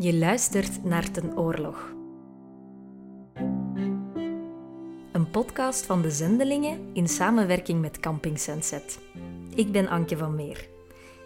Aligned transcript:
Je 0.00 0.14
luistert 0.14 0.84
naar 0.84 1.10
Ten 1.10 1.38
Oorlog. 1.38 1.92
Een 5.12 5.30
podcast 5.30 5.86
van 5.86 6.02
de 6.02 6.10
Zendelingen 6.10 6.90
in 6.92 7.08
samenwerking 7.08 7.80
met 7.80 8.00
Camping 8.00 8.38
Sunset. 8.38 8.98
Ik 9.54 9.72
ben 9.72 9.88
Anke 9.88 10.16
van 10.16 10.34
Meer. 10.34 10.68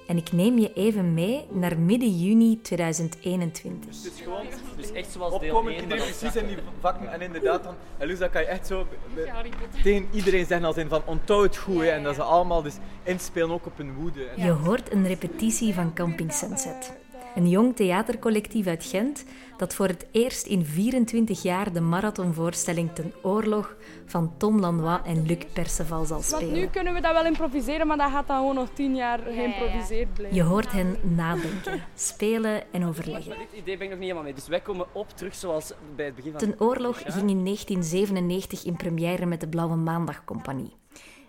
En 0.06 0.16
ik 0.16 0.32
neem 0.32 0.58
je 0.58 0.72
even 0.72 1.14
mee 1.14 1.46
naar 1.50 1.78
midden 1.78 2.18
juni 2.18 2.60
2021. 2.60 4.02
Dus 4.02 4.20
gewoon 4.20 4.46
Dus 4.76 4.92
echt 4.92 5.12
zoals 5.12 5.40
deel 5.40 5.48
opkomen, 5.48 5.72
1. 5.72 5.82
iedereen 5.82 6.04
precies 6.04 6.36
in 6.36 6.46
die 6.46 6.56
vakken. 6.80 7.12
En 7.12 7.20
inderdaad, 7.20 7.64
dan, 7.64 7.74
en 7.98 8.06
Luz, 8.06 8.18
dat 8.18 8.30
kan 8.30 8.40
je 8.40 8.48
echt 8.48 8.66
zo 8.66 8.86
tegen 9.82 10.08
iedereen 10.12 10.46
zeggen 10.46 10.66
als 10.66 10.76
in 10.76 10.88
van 10.88 11.02
onthoud 11.04 11.44
het 11.44 11.56
goed. 11.56 11.82
En 11.82 12.02
dat 12.02 12.14
ze 12.14 12.22
allemaal 12.22 12.62
dus 12.62 12.76
inspelen 13.02 13.50
ook 13.50 13.66
op 13.66 13.76
hun 13.76 13.94
woede. 13.94 14.28
Je 14.36 14.50
hoort 14.50 14.92
een 14.92 15.06
repetitie 15.06 15.74
van 15.74 15.94
Camping 15.94 16.32
Sunset. 16.32 17.00
Een 17.34 17.48
jong 17.48 17.76
theatercollectief 17.76 18.66
uit 18.66 18.84
Gent 18.84 19.24
dat 19.56 19.74
voor 19.74 19.86
het 19.86 20.06
eerst 20.10 20.46
in 20.46 20.64
24 20.64 21.42
jaar 21.42 21.72
de 21.72 21.80
marathonvoorstelling 21.80 22.92
Ten 22.92 23.12
Oorlog 23.22 23.76
van 24.06 24.32
Tom 24.36 24.60
Lanois 24.60 25.00
en 25.04 25.26
Luc 25.26 25.38
Perceval 25.52 26.04
zal 26.04 26.22
Want 26.30 26.42
nu 26.42 26.48
spelen. 26.48 26.70
kunnen 26.70 26.94
we 26.94 27.00
dat 27.00 27.12
wel 27.12 27.24
improviseren, 27.24 27.86
maar 27.86 27.96
dat 27.96 28.10
gaat 28.10 28.26
dan 28.26 28.36
gewoon 28.36 28.54
nog 28.54 28.68
tien 28.74 28.94
jaar 28.94 29.18
geïmproviseerd 29.18 30.14
blijven. 30.14 30.36
Je 30.36 30.42
hoort 30.42 30.72
hen 30.72 30.96
nadenken, 31.02 31.82
spelen 31.94 32.72
en 32.72 32.86
overleggen. 32.86 33.28
Maar 33.28 33.46
dit 33.50 33.60
idee 33.60 33.76
ben 33.76 33.84
ik 33.84 33.90
nog 33.90 33.98
niet 33.98 34.00
helemaal 34.00 34.22
mee. 34.22 34.34
Dus 34.34 34.48
wij 34.48 34.60
komen 34.60 34.86
op 34.92 35.08
terug 35.08 35.34
zoals 35.34 35.72
bij 35.96 36.04
het 36.04 36.14
begin 36.14 36.30
van... 36.30 36.40
Ten 36.40 36.54
Oorlog 36.58 36.96
ging 36.96 37.30
in 37.30 37.44
1997 37.44 38.64
in 38.64 38.76
première 38.76 39.26
met 39.26 39.40
de 39.40 39.48
Blauwe 39.48 39.76
Maandag 39.76 40.24
Compagnie. 40.24 40.80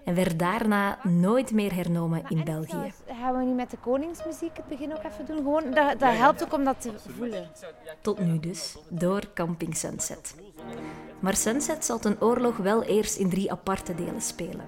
En 0.03 0.15
werd 0.15 0.39
daarna 0.39 0.99
nooit 1.03 1.51
meer 1.51 1.73
hernomen 1.73 2.23
in 2.29 2.43
België. 2.43 2.93
Gaan 3.23 3.37
we 3.37 3.43
niet 3.43 3.55
met 3.55 3.71
de 3.71 3.77
koningsmuziek 3.77 4.57
het 4.57 4.67
begin 4.67 4.93
ook 4.93 5.03
even 5.03 5.25
doen? 5.25 5.37
Gewoon, 5.37 5.71
dat, 5.71 5.99
dat 5.99 6.13
helpt 6.13 6.43
ook 6.43 6.53
om 6.53 6.63
dat 6.63 6.81
te 6.81 6.91
voelen. 7.17 7.49
Tot 8.01 8.19
nu 8.19 8.39
dus, 8.39 8.77
door 8.89 9.21
Camping 9.33 9.75
Sunset. 9.75 10.35
Maar 11.19 11.35
Sunset 11.35 11.85
zal 11.85 11.99
ten 11.99 12.21
oorlog 12.21 12.57
wel 12.57 12.83
eerst 12.83 13.17
in 13.17 13.29
drie 13.29 13.51
aparte 13.51 13.95
delen 13.95 14.21
spelen. 14.21 14.65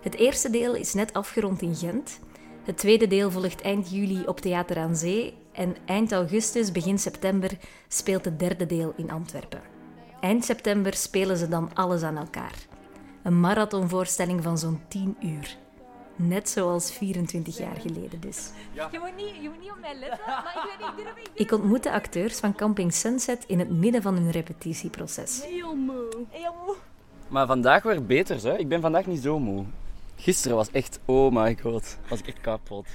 Het 0.00 0.14
eerste 0.14 0.50
deel 0.50 0.74
is 0.74 0.94
net 0.94 1.12
afgerond 1.12 1.62
in 1.62 1.74
Gent. 1.74 2.18
Het 2.64 2.76
tweede 2.76 3.06
deel 3.06 3.30
volgt 3.30 3.60
eind 3.60 3.90
juli 3.90 4.22
op 4.26 4.40
Theater 4.40 4.78
aan 4.78 4.96
Zee. 4.96 5.38
En 5.52 5.76
eind 5.84 6.12
augustus, 6.12 6.72
begin 6.72 6.98
september 6.98 7.58
speelt 7.88 8.24
het 8.24 8.38
derde 8.38 8.66
deel 8.66 8.92
in 8.96 9.10
Antwerpen. 9.10 9.62
Eind 10.20 10.44
september 10.44 10.94
spelen 10.94 11.36
ze 11.36 11.48
dan 11.48 11.74
alles 11.74 12.02
aan 12.02 12.16
elkaar. 12.16 12.54
Een 13.22 13.40
marathonvoorstelling 13.40 14.42
van 14.42 14.58
zo'n 14.58 14.80
10 14.88 15.16
uur. 15.20 15.60
Net 16.28 16.48
zoals 16.48 16.92
24 16.92 17.58
jaar 17.58 17.76
geleden 17.80 18.20
dus. 18.20 18.50
Je 18.72 18.98
moet 19.00 19.16
niet, 19.16 19.34
je 19.42 19.48
moet 19.48 19.60
niet 19.60 19.70
op 19.70 19.78
mij 19.80 19.94
letten, 19.94 20.20
maar 20.26 20.54
ik 20.56 20.78
weet 20.78 20.88
niet, 20.96 21.04
durf 21.04 21.16
ik 21.16 21.30
Ik 21.34 21.52
ontmoet 21.52 21.82
de 21.82 21.92
acteurs 21.92 22.38
van 22.38 22.54
Camping 22.54 22.94
Sunset 22.94 23.44
in 23.46 23.58
het 23.58 23.70
midden 23.70 24.02
van 24.02 24.14
hun 24.14 24.30
repetitieproces. 24.30 25.44
Heel 25.44 25.74
moe. 25.74 26.08
Heel 26.28 26.54
moe. 26.66 26.76
Maar 27.28 27.46
vandaag 27.46 27.82
weer 27.82 28.06
beter, 28.06 28.42
hè. 28.42 28.58
Ik 28.58 28.68
ben 28.68 28.80
vandaag 28.80 29.06
niet 29.06 29.22
zo 29.22 29.38
moe. 29.38 29.64
Gisteren 30.16 30.56
was 30.56 30.70
echt, 30.70 31.00
oh 31.04 31.32
my 31.32 31.58
god, 31.62 31.98
was 32.08 32.18
ik 32.18 32.26
echt 32.26 32.40
kapot. 32.40 32.86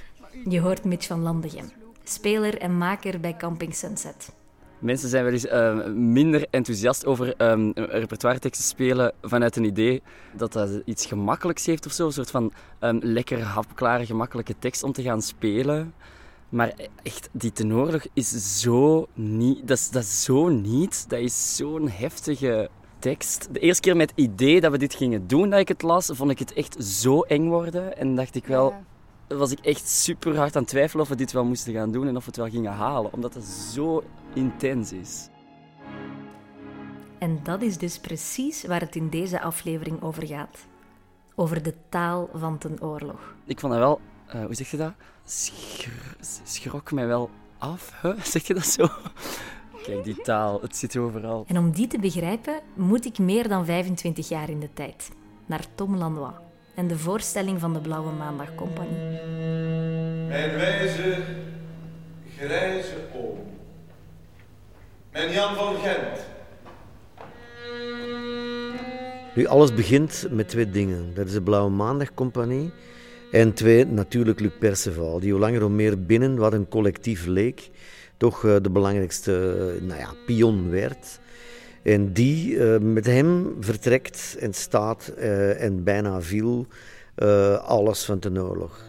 Je 0.48 0.60
hoort 0.60 0.84
Mitch 0.84 1.06
van 1.06 1.22
Landegem, 1.22 1.72
speler 2.04 2.58
en 2.58 2.78
maker 2.78 3.20
bij 3.20 3.36
Camping 3.36 3.74
Sunset. 3.74 4.32
Mensen 4.78 5.08
zijn 5.08 5.24
wel 5.24 5.32
eens 5.32 5.46
eh, 5.46 5.86
minder 5.94 6.46
enthousiast 6.50 7.06
over 7.06 7.50
um, 7.50 7.72
repertoire-teksten 7.74 8.66
spelen 8.66 9.12
vanuit 9.22 9.56
een 9.56 9.64
idee 9.64 10.02
dat 10.36 10.52
dat 10.52 10.70
iets 10.84 11.06
gemakkelijks 11.06 11.66
heeft 11.66 11.86
of 11.86 11.92
zo. 11.92 12.06
Een 12.06 12.12
soort 12.12 12.30
van 12.30 12.52
um, 12.80 12.98
lekker, 13.02 13.42
hapklare, 13.42 14.06
gemakkelijke 14.06 14.54
tekst 14.58 14.82
om 14.82 14.92
te 14.92 15.02
gaan 15.02 15.22
spelen. 15.22 15.94
Maar 16.48 16.72
echt, 17.02 17.28
die 17.32 17.52
tenoorlog 17.52 18.02
is 18.12 18.60
zo 18.60 19.06
niet... 19.14 19.68
Dat 19.68 19.78
is, 19.78 19.90
dat 19.90 20.04
zo 20.04 20.48
niet. 20.48 21.04
Dat 21.08 21.18
is 21.18 21.56
zo'n 21.56 21.88
heftige 21.88 22.68
tekst. 22.98 23.48
De 23.52 23.60
eerste 23.60 23.82
keer 23.82 23.96
met 23.96 24.10
het 24.10 24.18
idee 24.18 24.60
dat 24.60 24.70
we 24.70 24.78
dit 24.78 24.94
gingen 24.94 25.26
doen, 25.26 25.50
dat 25.50 25.60
ik 25.60 25.68
het 25.68 25.82
las, 25.82 26.10
vond 26.12 26.30
ik 26.30 26.38
het 26.38 26.52
echt 26.52 26.84
zo 26.84 27.20
eng 27.20 27.48
worden. 27.48 27.96
En 27.96 28.14
dacht 28.14 28.34
ik 28.34 28.46
wel... 28.46 28.74
was 29.28 29.50
ik 29.50 29.58
echt 29.58 29.88
super 29.88 30.36
hard 30.36 30.56
aan 30.56 30.62
het 30.62 30.70
twijfelen 30.70 31.02
of 31.02 31.08
we 31.08 31.16
dit 31.16 31.32
wel 31.32 31.44
moesten 31.44 31.72
gaan 31.72 31.92
doen 31.92 32.08
en 32.08 32.16
of 32.16 32.24
we 32.24 32.26
het 32.26 32.36
wel 32.36 32.48
gingen 32.48 32.72
halen. 32.72 33.12
Omdat 33.12 33.34
het 33.34 33.44
zo 33.44 34.02
intens 34.34 34.92
is. 34.92 35.28
En 37.18 37.40
dat 37.42 37.62
is 37.62 37.78
dus 37.78 37.98
precies 37.98 38.64
waar 38.64 38.80
het 38.80 38.96
in 38.96 39.08
deze 39.08 39.40
aflevering 39.40 40.02
over 40.02 40.26
gaat. 40.26 40.66
Over 41.34 41.62
de 41.62 41.74
taal 41.88 42.28
van 42.34 42.58
ten 42.58 42.82
oorlog. 42.82 43.34
Ik 43.44 43.60
vond 43.60 43.72
dat 43.72 43.82
wel, 43.82 44.00
eh, 44.26 44.44
hoe 44.44 44.54
zeg 44.54 44.70
je 44.70 44.76
dat? 44.76 44.92
Schr 45.24 45.90
schrok 46.42 46.92
mij 46.92 47.06
wel 47.06 47.30
af. 47.58 47.92
Hè? 47.94 48.12
Zeg 48.32 48.46
je 48.46 48.54
dat 48.54 48.66
zo? 48.66 48.88
Kijk, 49.82 50.04
die 50.04 50.20
taal, 50.20 50.60
het 50.60 50.76
zit 50.76 50.96
overal. 50.96 51.44
En 51.46 51.58
om 51.58 51.70
die 51.70 51.86
te 51.86 51.98
begrijpen, 51.98 52.60
moet 52.74 53.04
ik 53.04 53.18
meer 53.18 53.48
dan 53.48 53.64
25 53.64 54.28
jaar 54.28 54.50
in 54.50 54.60
de 54.60 54.72
tijd. 54.72 55.10
Naar 55.46 55.64
Tom 55.74 55.96
Lanois 55.96 56.34
en 56.78 56.86
de 56.86 56.98
voorstelling 56.98 57.60
van 57.60 57.72
de 57.72 57.80
Blauwe 57.80 58.12
Maandag 58.12 58.54
Compagnie. 58.54 58.98
Mijn 60.28 60.54
wijze, 60.54 61.18
grijze 62.36 62.94
oom. 63.14 63.38
Mijn 65.12 65.32
Jan 65.32 65.54
van 65.54 65.74
Gent. 65.76 66.26
Nu, 69.34 69.46
alles 69.46 69.74
begint 69.74 70.26
met 70.30 70.48
twee 70.48 70.70
dingen. 70.70 71.14
Dat 71.14 71.26
is 71.26 71.32
de 71.32 71.42
Blauwe 71.42 71.70
Maandag 71.70 72.14
Compagnie. 72.14 72.72
En 73.32 73.52
twee, 73.52 73.86
natuurlijk 73.86 74.40
Luc 74.40 74.52
Perceval, 74.58 75.20
die 75.20 75.30
hoe 75.30 75.40
langer 75.40 75.60
hoe 75.60 75.70
meer 75.70 76.04
binnen 76.04 76.36
wat 76.36 76.52
een 76.52 76.68
collectief 76.68 77.26
leek, 77.26 77.70
toch 78.16 78.44
eh, 78.44 78.56
de 78.62 78.70
belangrijkste 78.70 79.32
eh, 79.32 79.82
nou 79.82 80.00
ja, 80.00 80.14
pion 80.26 80.70
werd. 80.70 81.18
En 81.88 82.12
die 82.12 82.58
eh, 82.58 82.80
met 82.80 83.06
hem 83.06 83.56
vertrekt 83.60 84.36
en 84.40 84.54
staat 84.54 85.08
eh, 85.08 85.62
en 85.62 85.84
bijna 85.84 86.20
viel 86.20 86.66
eh, 87.14 87.54
alles 87.54 88.04
van 88.04 88.20
de 88.20 88.42
oorlog. 88.42 88.84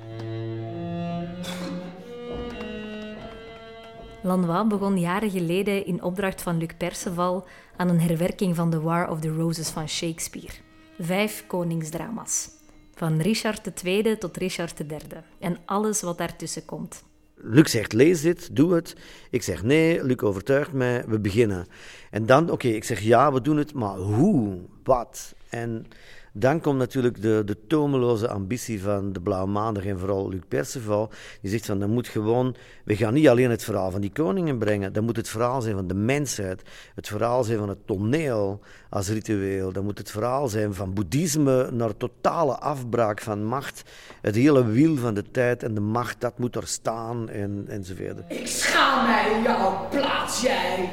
Lanois 4.24 4.68
begon 4.68 5.00
jaren 5.00 5.30
geleden 5.30 5.86
in 5.86 6.04
opdracht 6.04 6.42
van 6.42 6.58
Luc 6.58 6.70
Perceval 6.78 7.48
aan 7.76 7.90
een 7.90 8.00
herwerking 8.00 8.56
van 8.56 8.70
The 8.70 8.82
War 8.82 9.10
of 9.10 9.20
the 9.20 9.30
Roses 9.30 9.70
van 9.70 9.88
Shakespeare. 9.88 10.54
Vijf 10.98 11.44
koningsdrama's. 11.48 12.50
Van 12.96 13.22
Richard 13.22 13.84
II 13.84 14.18
tot 14.18 14.38
Richard 14.38 14.80
III. 14.80 15.24
En 15.40 15.58
alles 15.66 16.02
wat 16.02 16.18
daartussen 16.18 16.66
komt. 16.66 17.04
Luc 17.42 17.72
zegt, 17.72 17.94
lees 17.94 18.22
dit, 18.22 18.56
doe 18.56 18.74
het. 18.74 18.96
Ik 19.30 19.44
zeg, 19.44 19.64
nee, 19.64 20.04
Luc 20.04 20.18
overtuigt 20.18 20.74
mij, 20.74 21.04
we 21.08 21.20
beginnen. 21.20 21.68
En 22.12 22.26
dan, 22.26 22.52
oké, 22.52 22.68
ik 22.68 22.84
zeg, 22.84 23.00
ja, 23.00 23.34
we 23.34 23.42
doen 23.42 23.58
het, 23.58 23.74
maar 23.74 23.96
hoe? 23.96 24.60
Wat? 24.84 25.36
En 25.50 25.86
dan 26.34 26.62
komt 26.62 26.78
natuurlijk 26.78 27.22
de, 27.22 27.42
de 27.46 27.58
tomeloze 27.68 28.30
ambitie 28.30 28.82
van 28.82 29.14
de 29.14 29.22
Blauwe 29.22 29.52
Maandag 29.52 29.86
en 29.86 30.00
vooral 30.00 30.30
Luc 30.30 30.42
Perceval. 30.48 31.10
Die 31.42 31.52
zegt 31.52 31.66
van, 31.66 31.80
dan 31.80 31.90
moet 31.90 32.08
gewoon, 32.08 32.56
we 32.86 32.96
gaan 32.96 33.14
niet 33.14 33.28
alleen 33.28 33.50
het 33.50 33.64
verhaal 33.64 33.92
van 33.92 34.02
die 34.02 34.12
koningen 34.12 34.58
brengen, 34.58 34.94
dan 34.94 35.04
moet 35.04 35.16
het 35.16 35.30
verhaal 35.30 35.62
zijn 35.62 35.76
van 35.76 35.88
de 35.88 35.94
mensheid. 35.94 36.62
Het 36.96 37.08
verhaal 37.08 37.44
zijn 37.44 37.58
van 37.58 37.70
het 37.70 37.88
toneel 37.88 38.60
als 38.90 39.10
ritueel. 39.10 39.72
Dan 39.72 39.84
moet 39.84 39.98
het 39.98 40.12
verhaal 40.12 40.48
zijn 40.48 40.74
van 40.74 40.94
boeddhisme 40.94 41.72
naar 41.72 41.98
totale 41.98 42.58
afbraak 42.58 43.22
van 43.22 43.44
macht. 43.44 43.84
Het 44.22 44.36
hele 44.36 44.66
wiel 44.66 44.96
van 44.98 45.14
de 45.14 45.32
tijd 45.32 45.64
en 45.64 45.74
de 45.74 45.82
macht, 45.82 46.22
dat 46.22 46.40
moet 46.40 46.56
er 46.56 46.68
staan 46.68 47.30
en, 47.30 47.66
enzovoort. 47.68 48.20
Ik 48.28 48.48
schaam 48.48 49.06
mij 49.06 49.32
in 49.32 49.44
jouw 49.44 49.88
plaats, 49.90 50.42
jij 50.42 50.90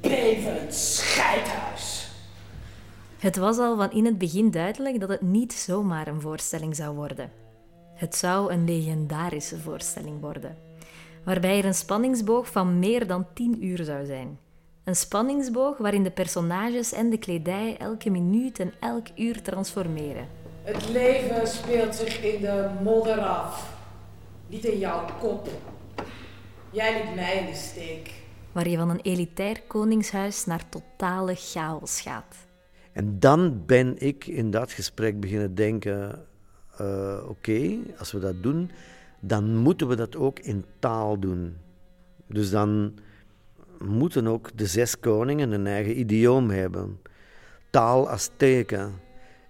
bevend 0.00 0.74
scheidhuis. 0.74 1.63
Het 3.24 3.36
was 3.36 3.58
al 3.58 3.76
van 3.76 3.92
in 3.92 4.04
het 4.04 4.18
begin 4.18 4.50
duidelijk 4.50 5.00
dat 5.00 5.08
het 5.08 5.20
niet 5.20 5.52
zomaar 5.52 6.06
een 6.06 6.20
voorstelling 6.20 6.76
zou 6.76 6.94
worden. 6.94 7.30
Het 7.94 8.14
zou 8.14 8.52
een 8.52 8.64
legendarische 8.64 9.60
voorstelling 9.60 10.20
worden, 10.20 10.56
waarbij 11.22 11.58
er 11.58 11.64
een 11.64 11.74
spanningsboog 11.74 12.46
van 12.46 12.78
meer 12.78 13.06
dan 13.06 13.26
10 13.34 13.64
uur 13.64 13.84
zou 13.84 14.06
zijn. 14.06 14.38
Een 14.84 14.96
spanningsboog 14.96 15.76
waarin 15.76 16.02
de 16.02 16.10
personages 16.10 16.92
en 16.92 17.10
de 17.10 17.18
kledij 17.18 17.76
elke 17.78 18.10
minuut 18.10 18.58
en 18.58 18.72
elk 18.80 19.06
uur 19.16 19.42
transformeren. 19.42 20.28
Het 20.62 20.88
leven 20.88 21.48
speelt 21.48 21.94
zich 21.94 22.22
in 22.22 22.40
de 22.40 22.70
modder 22.82 23.18
af. 23.20 23.76
Niet 24.46 24.64
in 24.64 24.78
jouw 24.78 25.04
kop. 25.20 25.48
Jij 26.70 27.02
liet 27.02 27.14
mij 27.14 27.36
in 27.36 27.46
de 27.46 27.58
steek. 27.58 28.10
Waar 28.52 28.68
je 28.68 28.76
van 28.76 28.90
een 28.90 29.00
elitair 29.02 29.62
koningshuis 29.66 30.44
naar 30.44 30.68
totale 30.68 31.34
chaos 31.34 32.00
gaat. 32.00 32.43
En 32.94 33.18
dan 33.18 33.62
ben 33.66 33.98
ik 33.98 34.26
in 34.26 34.50
dat 34.50 34.72
gesprek 34.72 35.20
beginnen 35.20 35.54
denken: 35.54 36.24
uh, 36.80 37.18
oké, 37.28 37.76
als 37.98 38.12
we 38.12 38.18
dat 38.18 38.42
doen, 38.42 38.70
dan 39.20 39.56
moeten 39.56 39.88
we 39.88 39.96
dat 39.96 40.16
ook 40.16 40.38
in 40.38 40.64
taal 40.78 41.18
doen. 41.18 41.56
Dus 42.26 42.50
dan 42.50 42.94
moeten 43.78 44.26
ook 44.26 44.56
de 44.56 44.66
zes 44.66 45.00
koningen 45.00 45.50
een 45.52 45.66
eigen 45.66 45.98
idioom 45.98 46.50
hebben. 46.50 47.00
Taal 47.70 48.08
als 48.08 48.30
teken. 48.36 48.92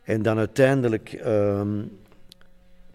En 0.02 0.22
dan 0.22 0.38
uiteindelijk 0.38 1.12
uh, 1.12 1.62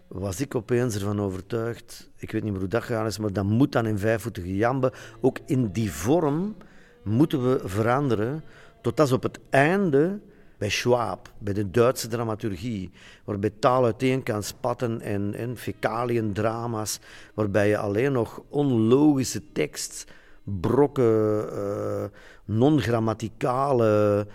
was 0.08 0.40
ik 0.40 0.54
opeens 0.54 0.94
ervan 0.94 1.20
overtuigd, 1.20 2.10
ik 2.16 2.32
weet 2.32 2.42
niet 2.42 2.50
meer 2.52 2.60
hoe 2.60 2.70
dat 2.70 2.82
gegaan 2.82 3.06
is, 3.06 3.18
maar 3.18 3.32
dat 3.32 3.44
moet 3.44 3.72
dan 3.72 3.86
in 3.86 3.98
vijfvoetige 3.98 4.56
jambe. 4.56 4.92
Ook 5.20 5.38
in 5.46 5.70
die 5.72 5.92
vorm 5.92 6.56
moeten 7.02 7.50
we 7.50 7.68
veranderen, 7.68 8.42
tot 8.82 9.00
als 9.00 9.12
op 9.12 9.22
het 9.22 9.40
einde 9.50 10.20
bij 10.60 10.68
Schwab, 10.68 11.32
bij 11.38 11.52
de 11.52 11.70
Duitse 11.70 12.08
dramaturgie, 12.08 12.90
waarbij 13.24 13.50
taal 13.58 13.84
uiteen 13.84 14.22
kan 14.22 14.42
spatten 14.42 15.00
en, 15.00 15.34
en 15.34 15.56
fecaliën-drama's, 15.56 17.00
waarbij 17.34 17.68
je 17.68 17.78
alleen 17.78 18.12
nog 18.12 18.42
onlogische 18.48 19.52
tekst, 19.52 20.04
brokken, 20.42 21.48
uh, 21.52 22.04
non-grammaticale, 22.44 24.26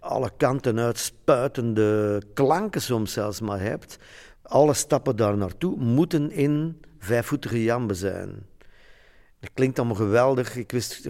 alle 0.00 0.30
kanten 0.36 0.78
uitspuitende 0.78 2.22
klanken 2.34 2.82
soms 2.82 3.12
zelfs 3.12 3.40
maar 3.40 3.60
hebt. 3.60 3.98
Alle 4.42 4.74
stappen 4.74 5.16
daar 5.16 5.36
naartoe 5.36 5.76
moeten 5.76 6.30
in 6.30 6.80
vijfvoetige 6.98 7.62
jambe 7.62 7.94
zijn. 7.94 8.46
Dat 9.40 9.50
klinkt 9.54 9.78
allemaal 9.78 9.96
geweldig. 9.96 10.56
Ik 10.56 10.70
wist 10.70 11.08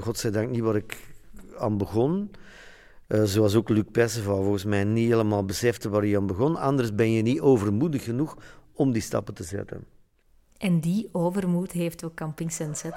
godzijdank 0.00 0.50
niet 0.50 0.60
waar 0.62 0.76
ik 0.76 0.96
aan 1.58 1.78
begon. 1.78 2.30
Uh, 3.12 3.22
zoals 3.24 3.54
ook 3.54 3.68
Luc 3.68 3.84
Perceval 3.92 4.42
volgens 4.42 4.64
mij 4.64 4.84
niet 4.84 5.08
helemaal 5.08 5.44
besefte 5.44 5.88
waar 5.88 6.02
hij 6.02 6.16
aan 6.16 6.26
begon. 6.26 6.56
Anders 6.56 6.94
ben 6.94 7.10
je 7.10 7.22
niet 7.22 7.40
overmoedig 7.40 8.04
genoeg 8.04 8.36
om 8.72 8.92
die 8.92 9.02
stappen 9.02 9.34
te 9.34 9.44
zetten. 9.44 9.84
En 10.58 10.80
die 10.80 11.08
overmoed 11.12 11.72
heeft 11.72 12.04
ook 12.04 12.14
Camping 12.14 12.52
Sunset. 12.52 12.94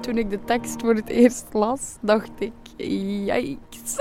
Toen 0.00 0.18
ik 0.18 0.30
de 0.30 0.40
tekst 0.44 0.80
voor 0.80 0.94
het 0.94 1.08
eerst 1.08 1.46
las, 1.52 1.96
dacht 2.00 2.30
ik, 2.38 2.52
yikes. 2.76 3.96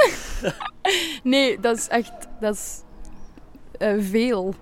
nee, 1.24 1.60
dat 1.60 1.78
is 1.78 1.88
echt, 1.88 2.28
dat 2.40 2.54
is 2.54 2.82
uh, 3.80 4.04
veel. 4.04 4.56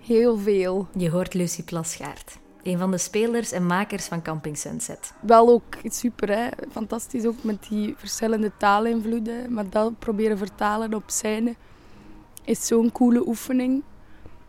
Heel 0.00 0.38
veel. 0.38 0.88
Je 0.96 1.10
hoort 1.10 1.34
Lucie 1.34 1.64
Plasgaard, 1.64 2.38
een 2.62 2.78
van 2.78 2.90
de 2.90 2.98
spelers 2.98 3.52
en 3.52 3.66
makers 3.66 4.06
van 4.06 4.22
Camping 4.22 4.58
Sunset. 4.58 5.12
Wel 5.20 5.48
ook 5.48 5.76
super, 5.84 6.28
hè? 6.28 6.48
fantastisch 6.70 7.26
ook 7.26 7.42
met 7.42 7.66
die 7.68 7.94
verschillende 7.96 8.52
taalinvloeden. 8.56 9.52
Maar 9.52 9.70
dat 9.70 9.98
proberen 9.98 10.38
vertalen 10.38 10.94
op 10.94 11.02
scène 11.06 11.54
is 12.44 12.66
zo'n 12.66 12.92
coole 12.92 13.26
oefening. 13.26 13.82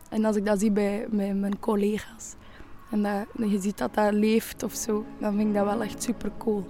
En 0.10 0.26
als 0.26 0.36
ik 0.36 0.46
dat 0.46 0.60
zie 0.60 0.72
bij, 0.72 1.08
bij 1.10 1.34
mijn 1.34 1.60
collega's 1.60 2.36
en 2.92 3.04
dat, 3.04 3.50
je 3.50 3.62
ziet 3.62 3.78
dat 3.78 3.94
dat 3.94 4.14
leeft 4.14 4.64
of 4.64 4.74
zo, 4.74 5.06
dan 5.20 5.36
vind 5.36 5.48
ik 5.48 5.54
dat 5.54 5.66
wel 5.66 5.82
echt 5.82 6.04
super 6.04 6.32
cool. 6.38 6.66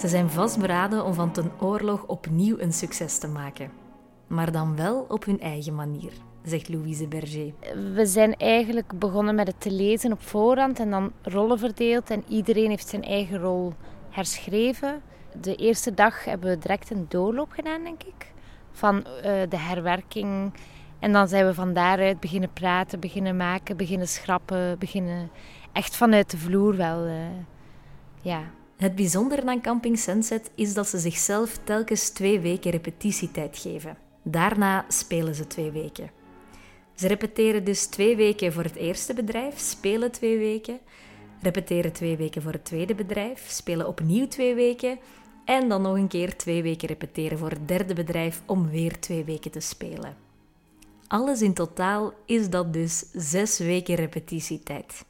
Ze 0.00 0.08
zijn 0.08 0.30
vastberaden 0.30 1.04
om 1.04 1.14
van 1.14 1.32
ten 1.32 1.50
oorlog 1.58 2.06
opnieuw 2.06 2.58
een 2.58 2.72
succes 2.72 3.18
te 3.18 3.28
maken. 3.28 3.70
Maar 4.26 4.52
dan 4.52 4.76
wel 4.76 5.06
op 5.08 5.24
hun 5.24 5.40
eigen 5.40 5.74
manier, 5.74 6.12
zegt 6.44 6.68
Louise 6.68 7.08
Berger. 7.08 7.52
We 7.94 8.06
zijn 8.06 8.36
eigenlijk 8.36 8.98
begonnen 8.98 9.34
met 9.34 9.46
het 9.46 9.60
te 9.60 9.70
lezen 9.70 10.12
op 10.12 10.22
voorhand 10.22 10.78
en 10.78 10.90
dan 10.90 11.12
rollen 11.22 11.58
verdeeld. 11.58 12.10
En 12.10 12.24
iedereen 12.28 12.68
heeft 12.68 12.88
zijn 12.88 13.02
eigen 13.02 13.38
rol 13.38 13.72
herschreven. 14.10 15.02
De 15.40 15.54
eerste 15.54 15.94
dag 15.94 16.24
hebben 16.24 16.50
we 16.50 16.58
direct 16.58 16.90
een 16.90 17.06
doorloop 17.08 17.50
gedaan, 17.50 17.82
denk 17.82 18.02
ik. 18.02 18.32
Van 18.72 18.96
uh, 18.96 19.22
de 19.48 19.58
herwerking. 19.58 20.52
En 20.98 21.12
dan 21.12 21.28
zijn 21.28 21.46
we 21.46 21.54
van 21.54 21.72
daaruit 21.72 22.20
beginnen 22.20 22.52
praten, 22.52 23.00
beginnen 23.00 23.36
maken, 23.36 23.76
beginnen 23.76 24.08
schrappen. 24.08 24.78
Beginnen 24.78 25.30
echt 25.72 25.96
vanuit 25.96 26.30
de 26.30 26.38
vloer 26.38 26.76
wel. 26.76 27.06
Uh, 27.06 27.14
ja. 28.22 28.40
Het 28.80 28.94
bijzondere 28.94 29.46
aan 29.46 29.60
Camping 29.60 29.98
Sunset 29.98 30.50
is 30.54 30.74
dat 30.74 30.88
ze 30.88 30.98
zichzelf 30.98 31.58
telkens 31.64 32.08
twee 32.08 32.40
weken 32.40 32.70
repetitietijd 32.70 33.58
geven. 33.58 33.96
Daarna 34.22 34.84
spelen 34.88 35.34
ze 35.34 35.46
twee 35.46 35.70
weken. 35.70 36.10
Ze 36.94 37.06
repeteren 37.06 37.64
dus 37.64 37.86
twee 37.86 38.16
weken 38.16 38.52
voor 38.52 38.62
het 38.62 38.74
eerste 38.74 39.14
bedrijf, 39.14 39.58
spelen 39.58 40.10
twee 40.10 40.38
weken, 40.38 40.78
repeteren 41.42 41.92
twee 41.92 42.16
weken 42.16 42.42
voor 42.42 42.52
het 42.52 42.64
tweede 42.64 42.94
bedrijf, 42.94 43.44
spelen 43.48 43.88
opnieuw 43.88 44.28
twee 44.28 44.54
weken 44.54 44.98
en 45.44 45.68
dan 45.68 45.82
nog 45.82 45.96
een 45.96 46.08
keer 46.08 46.36
twee 46.36 46.62
weken 46.62 46.88
repeteren 46.88 47.38
voor 47.38 47.50
het 47.50 47.68
derde 47.68 47.94
bedrijf 47.94 48.42
om 48.46 48.70
weer 48.70 49.00
twee 49.00 49.24
weken 49.24 49.50
te 49.50 49.60
spelen. 49.60 50.16
Alles 51.06 51.42
in 51.42 51.54
totaal 51.54 52.12
is 52.26 52.50
dat 52.50 52.72
dus 52.72 53.04
zes 53.12 53.58
weken 53.58 53.94
repetitietijd. 53.94 55.04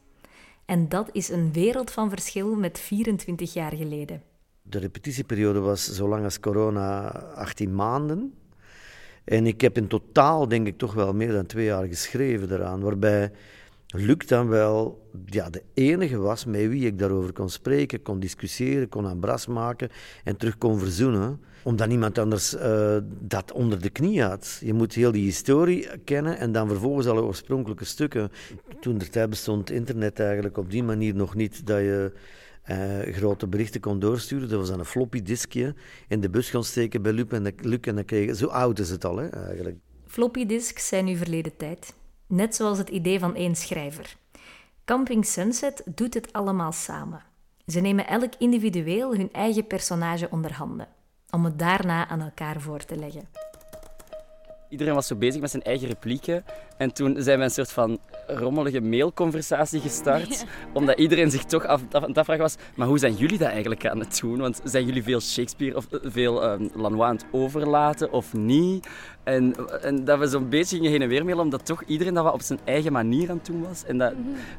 En 0.70 0.88
dat 0.88 1.08
is 1.12 1.28
een 1.28 1.52
wereld 1.52 1.90
van 1.90 2.10
verschil 2.10 2.54
met 2.54 2.78
24 2.78 3.52
jaar 3.52 3.76
geleden. 3.76 4.22
De 4.62 4.78
repetitieperiode 4.78 5.60
was 5.60 5.92
zo 5.92 6.08
lang 6.08 6.24
als 6.24 6.40
corona 6.40 7.08
18 7.34 7.74
maanden. 7.74 8.34
En 9.24 9.46
ik 9.46 9.60
heb 9.60 9.76
in 9.76 9.86
totaal, 9.86 10.48
denk 10.48 10.66
ik, 10.66 10.78
toch 10.78 10.94
wel 10.94 11.12
meer 11.12 11.32
dan 11.32 11.46
twee 11.46 11.64
jaar 11.64 11.86
geschreven 11.86 12.52
eraan. 12.52 12.80
Waarbij 12.80 13.32
Luc 13.86 14.26
dan 14.26 14.48
wel 14.48 15.08
ja, 15.24 15.50
de 15.50 15.62
enige 15.74 16.18
was 16.18 16.44
met 16.44 16.68
wie 16.68 16.86
ik 16.86 16.98
daarover 16.98 17.32
kon 17.32 17.48
spreken, 17.48 18.02
kon 18.02 18.20
discussiëren, 18.20 18.88
kon 18.88 19.06
aan 19.06 19.20
bras 19.20 19.46
maken 19.46 19.88
en 20.24 20.36
terug 20.36 20.58
kon 20.58 20.78
verzoenen. 20.78 21.40
Omdat 21.62 21.88
niemand 21.88 22.18
anders 22.18 22.54
uh, 22.54 22.96
dat 23.20 23.52
onder 23.52 23.80
de 23.82 23.90
knie 23.90 24.22
had. 24.22 24.58
Je 24.60 24.74
moet 24.74 24.94
heel 24.94 25.12
die 25.12 25.24
historie 25.24 25.88
kennen 26.04 26.38
en 26.38 26.52
dan 26.52 26.68
vervolgens 26.68 27.06
alle 27.06 27.22
oorspronkelijke 27.22 27.84
stukken. 27.84 28.30
Toen 28.80 28.98
de 28.98 29.08
tijd 29.08 29.30
bestond 29.30 29.70
internet 29.70 30.20
eigenlijk 30.20 30.56
op 30.56 30.70
die 30.70 30.82
manier 30.82 31.14
nog 31.14 31.34
niet 31.34 31.66
dat 31.66 31.78
je 31.78 32.12
uh, 32.70 33.14
grote 33.14 33.46
berichten 33.46 33.80
kon 33.80 33.98
doorsturen. 33.98 34.48
Dat 34.48 34.58
was 34.58 34.68
dan 34.68 34.78
een 34.78 34.84
floppy 34.84 35.22
diskje 35.22 35.74
in 36.08 36.20
de 36.20 36.30
bus 36.30 36.50
gaan 36.50 36.64
steken 36.64 37.02
bij 37.02 37.12
Luc 37.12 37.26
en, 37.28 37.42
de, 37.42 37.78
en 37.80 37.94
dan 37.94 38.04
kreeg 38.04 38.36
Zo 38.36 38.46
oud 38.46 38.78
is 38.78 38.90
het 38.90 39.04
al, 39.04 39.16
hè, 39.16 39.28
eigenlijk. 39.28 39.76
Floppy 40.06 40.46
disks 40.46 40.88
zijn 40.88 41.04
nu 41.04 41.16
verleden 41.16 41.56
tijd. 41.56 41.94
Net 42.26 42.54
zoals 42.54 42.78
het 42.78 42.88
idee 42.88 43.18
van 43.18 43.34
één 43.34 43.56
schrijver. 43.56 44.16
Camping 44.84 45.26
Sunset 45.26 45.82
doet 45.94 46.14
het 46.14 46.32
allemaal 46.32 46.72
samen. 46.72 47.22
Ze 47.66 47.80
nemen 47.80 48.06
elk 48.06 48.32
individueel 48.38 49.14
hun 49.14 49.32
eigen 49.32 49.66
personage 49.66 50.28
onder 50.30 50.52
handen, 50.52 50.88
om 51.30 51.44
het 51.44 51.58
daarna 51.58 52.08
aan 52.08 52.20
elkaar 52.20 52.60
voor 52.60 52.84
te 52.84 52.96
leggen. 52.96 53.28
Iedereen 54.68 54.94
was 54.94 55.06
zo 55.06 55.16
bezig 55.16 55.40
met 55.40 55.50
zijn 55.50 55.62
eigen 55.62 55.88
replieken. 55.88 56.44
En 56.80 56.92
toen 56.92 57.16
zijn 57.18 57.38
we 57.38 57.44
een 57.44 57.50
soort 57.50 57.72
van 57.72 57.98
rommelige 58.26 58.80
mailconversatie 58.80 59.80
gestart. 59.80 60.44
Omdat 60.72 60.98
iedereen 60.98 61.30
zich 61.30 61.44
toch 61.44 61.66
af, 61.66 61.82
af, 61.90 62.02
aan 62.02 62.08
het 62.08 62.18
afvragen 62.18 62.42
was, 62.42 62.56
maar 62.74 62.86
hoe 62.86 62.98
zijn 62.98 63.14
jullie 63.14 63.38
dat 63.38 63.48
eigenlijk 63.48 63.86
aan 63.86 63.98
het 63.98 64.18
doen? 64.20 64.38
Want 64.38 64.60
zijn 64.64 64.86
jullie 64.86 65.02
veel 65.02 65.20
Shakespeare 65.20 65.76
of 65.76 65.86
veel 66.02 66.50
um, 66.50 66.70
Lanois 66.74 67.08
aan 67.08 67.16
het 67.16 67.26
overlaten 67.30 68.12
of 68.12 68.32
niet? 68.32 68.88
En, 69.24 69.54
en 69.82 70.04
dat 70.04 70.18
we 70.18 70.26
zo'n 70.26 70.48
beetje 70.48 70.76
gingen 70.76 70.90
heen 70.90 71.02
en 71.02 71.08
weer 71.08 71.24
mailen, 71.24 71.44
omdat 71.44 71.66
toch 71.66 71.82
iedereen 71.86 72.14
dat 72.14 72.32
op 72.32 72.40
zijn 72.40 72.58
eigen 72.64 72.92
manier 72.92 73.30
aan 73.30 73.36
het 73.36 73.46
doen 73.46 73.62
was. 73.62 73.84
En 73.84 73.98
dat, 73.98 74.12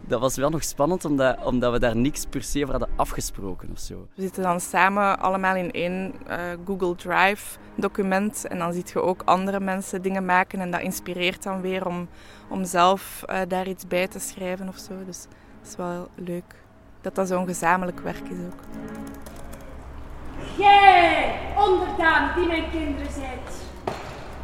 dat 0.08 0.20
was 0.20 0.36
wel 0.36 0.50
nog 0.50 0.64
spannend, 0.64 1.06
omdat, 1.06 1.44
omdat 1.44 1.72
we 1.72 1.80
daar 1.80 1.96
niks 1.96 2.26
per 2.26 2.44
se 2.44 2.58
over 2.58 2.70
hadden 2.78 2.90
afgesproken 2.96 3.70
of 3.72 3.80
zo. 3.80 4.08
We 4.16 4.22
zitten 4.22 4.44
dan 4.44 4.60
samen 4.60 5.20
allemaal 5.20 5.56
in 5.56 5.72
één 5.72 6.14
uh, 6.30 6.38
Google 6.66 6.96
Drive 6.96 7.58
document. 7.76 8.46
En 8.48 8.58
dan 8.58 8.74
zie 8.74 8.84
je 8.94 9.02
ook 9.02 9.22
andere 9.26 9.60
mensen 9.60 10.02
dingen 10.02 10.26
maken. 10.26 10.60
En 10.60 10.72
dat 10.72 10.82
inspireert 10.82 11.44
dan 11.44 11.62
weer 11.62 11.88
om, 11.88 12.08
om 12.48 12.66
zelf 12.66 13.24
uh, 13.30 13.40
daar 13.48 13.68
iets 13.68 13.88
bij 13.88 14.08
te 14.08 14.20
schrijven 14.20 14.68
of 14.68 14.78
zo. 14.78 15.06
Dus 15.06 15.22
dat 15.62 15.70
is 15.70 15.76
wel 15.76 16.08
leuk. 16.16 16.56
Dat 17.02 17.16
dat 17.16 17.28
zo'n 17.28 17.48
gezamenlijk 17.48 18.00
werk 18.00 18.30
is 18.30 18.38
ook. 18.46 18.60
Jij, 20.58 21.40
onderdaan 21.58 22.36
die 22.36 22.48
mijn 22.48 22.70
kinderen 22.72 23.12
zijt. 23.12 23.62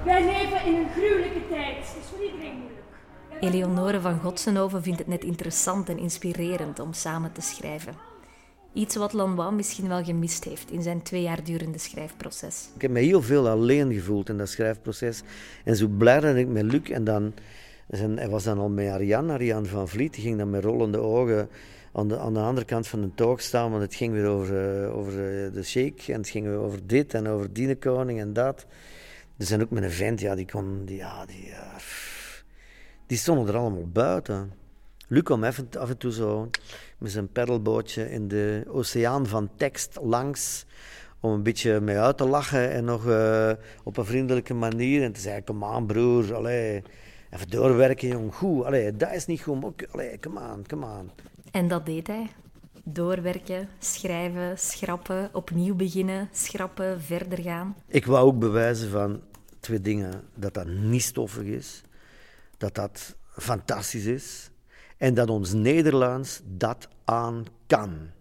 Wij 0.03 0.25
leven 0.25 0.65
in 0.65 0.75
een 0.75 0.89
gruwelijke 0.89 1.47
tijd. 1.49 1.77
Het 1.77 1.97
is 1.99 2.09
voor 2.09 2.23
iedereen 2.25 2.57
moeilijk. 2.57 2.77
Eleonore 3.39 4.01
van 4.01 4.19
Godsenhoven 4.19 4.83
vindt 4.83 4.99
het 4.99 5.07
net 5.07 5.23
interessant 5.23 5.89
en 5.89 5.97
inspirerend 5.97 6.79
om 6.79 6.93
samen 6.93 7.31
te 7.31 7.41
schrijven. 7.41 8.06
Iets 8.73 8.95
wat 8.95 9.13
Lanois 9.13 9.53
misschien 9.53 9.87
wel 9.87 10.03
gemist 10.03 10.43
heeft 10.43 10.71
in 10.71 10.81
zijn 10.81 11.01
twee 11.01 11.21
jaar 11.21 11.43
durende 11.43 11.77
schrijfproces. 11.77 12.69
Ik 12.75 12.81
heb 12.81 12.91
me 12.91 12.99
heel 12.99 13.21
veel 13.21 13.49
alleen 13.49 13.93
gevoeld 13.93 14.29
in 14.29 14.37
dat 14.37 14.49
schrijfproces. 14.49 15.21
En 15.63 15.75
zo 15.75 15.87
blij 15.87 16.33
ik 16.33 16.47
met 16.47 16.63
Luc 16.63 16.89
en 16.89 17.03
dan... 17.03 17.33
Hij 17.87 18.29
was 18.29 18.43
dan 18.43 18.57
al 18.57 18.69
met 18.69 18.87
Ariane, 18.87 19.33
Ariane 19.33 19.65
van 19.65 19.87
Vliet. 19.87 20.13
Die 20.13 20.23
ging 20.23 20.37
dan 20.37 20.49
met 20.49 20.63
rollende 20.63 20.97
ogen 20.97 21.49
aan 21.91 22.07
de, 22.07 22.17
aan 22.17 22.33
de 22.33 22.39
andere 22.39 22.65
kant 22.65 22.87
van 22.87 23.01
de 23.01 23.11
toog 23.15 23.41
staan. 23.41 23.69
Want 23.71 23.81
het 23.81 23.95
ging 23.95 24.13
weer 24.13 24.25
over, 24.25 24.81
uh, 24.83 24.97
over 24.97 25.13
uh, 25.13 25.53
de 25.53 25.63
sheik. 25.63 26.07
En 26.07 26.17
het 26.17 26.29
ging 26.29 26.45
weer 26.45 26.57
over 26.57 26.87
dit 26.87 27.13
en 27.13 27.27
over 27.27 27.53
die 27.53 27.75
koning 27.75 28.19
en 28.19 28.33
dat. 28.33 28.65
Er 29.37 29.45
zijn 29.45 29.61
ook 29.61 29.69
met 29.69 29.83
een 29.83 29.91
vent, 29.91 30.19
ja, 30.19 30.35
die 30.35 30.45
kon... 30.51 30.85
Die, 30.85 30.97
ja, 30.97 31.25
die, 31.25 31.53
die 33.07 33.17
stonden 33.17 33.47
er 33.47 33.59
allemaal 33.59 33.87
buiten. 33.87 34.51
Luc 35.07 35.23
kwam 35.23 35.43
even, 35.43 35.69
af 35.79 35.89
en 35.89 35.97
toe 35.97 36.11
zo 36.11 36.49
met 36.97 37.11
zijn 37.11 37.31
pedalbootje 37.31 38.11
in 38.11 38.27
de 38.27 38.63
oceaan 38.67 39.27
van 39.27 39.49
tekst 39.55 39.97
langs. 40.01 40.65
Om 41.19 41.31
een 41.31 41.43
beetje 41.43 41.79
mee 41.79 41.97
uit 41.97 42.17
te 42.17 42.25
lachen 42.25 42.71
en 42.71 42.85
nog 42.85 43.05
uh, 43.05 43.51
op 43.83 43.97
een 43.97 44.05
vriendelijke 44.05 44.53
manier. 44.53 45.03
En 45.03 45.11
te 45.11 45.19
zeggen: 45.19 45.43
Kom 45.43 45.63
aan, 45.63 45.85
broer, 45.85 46.35
allee, 46.35 46.83
Even 47.29 47.49
doorwerken, 47.49 48.07
jong. 48.07 48.33
Goed, 48.33 48.65
allee, 48.65 48.95
dat 48.95 49.13
is 49.13 49.25
niet 49.25 49.41
goed. 49.41 49.61
maar 49.61 49.71
Allee, 49.91 50.19
come 50.19 50.39
on, 50.39 50.65
come 50.67 50.85
on. 50.85 51.11
En 51.51 51.67
dat 51.67 51.85
deed 51.85 52.07
hij. 52.07 52.27
Doorwerken, 52.83 53.69
schrijven, 53.79 54.57
schrappen, 54.59 55.29
opnieuw 55.33 55.75
beginnen, 55.75 56.29
schrappen, 56.31 57.01
verder 57.01 57.41
gaan. 57.41 57.75
Ik 57.87 58.05
wou 58.05 58.25
ook 58.25 58.39
bewijzen 58.39 58.89
van 58.89 59.21
twee 59.59 59.81
dingen. 59.81 60.21
Dat 60.35 60.53
dat 60.53 60.67
niet 60.67 61.03
stoffig 61.03 61.43
is. 61.43 61.81
Dat 62.57 62.75
dat 62.75 63.15
fantastisch 63.31 64.05
is. 64.05 64.51
En 64.97 65.13
dat 65.13 65.29
ons 65.29 65.53
Nederlands 65.53 66.41
dat 66.45 66.87
aan 67.05 67.45
kan. 67.67 68.15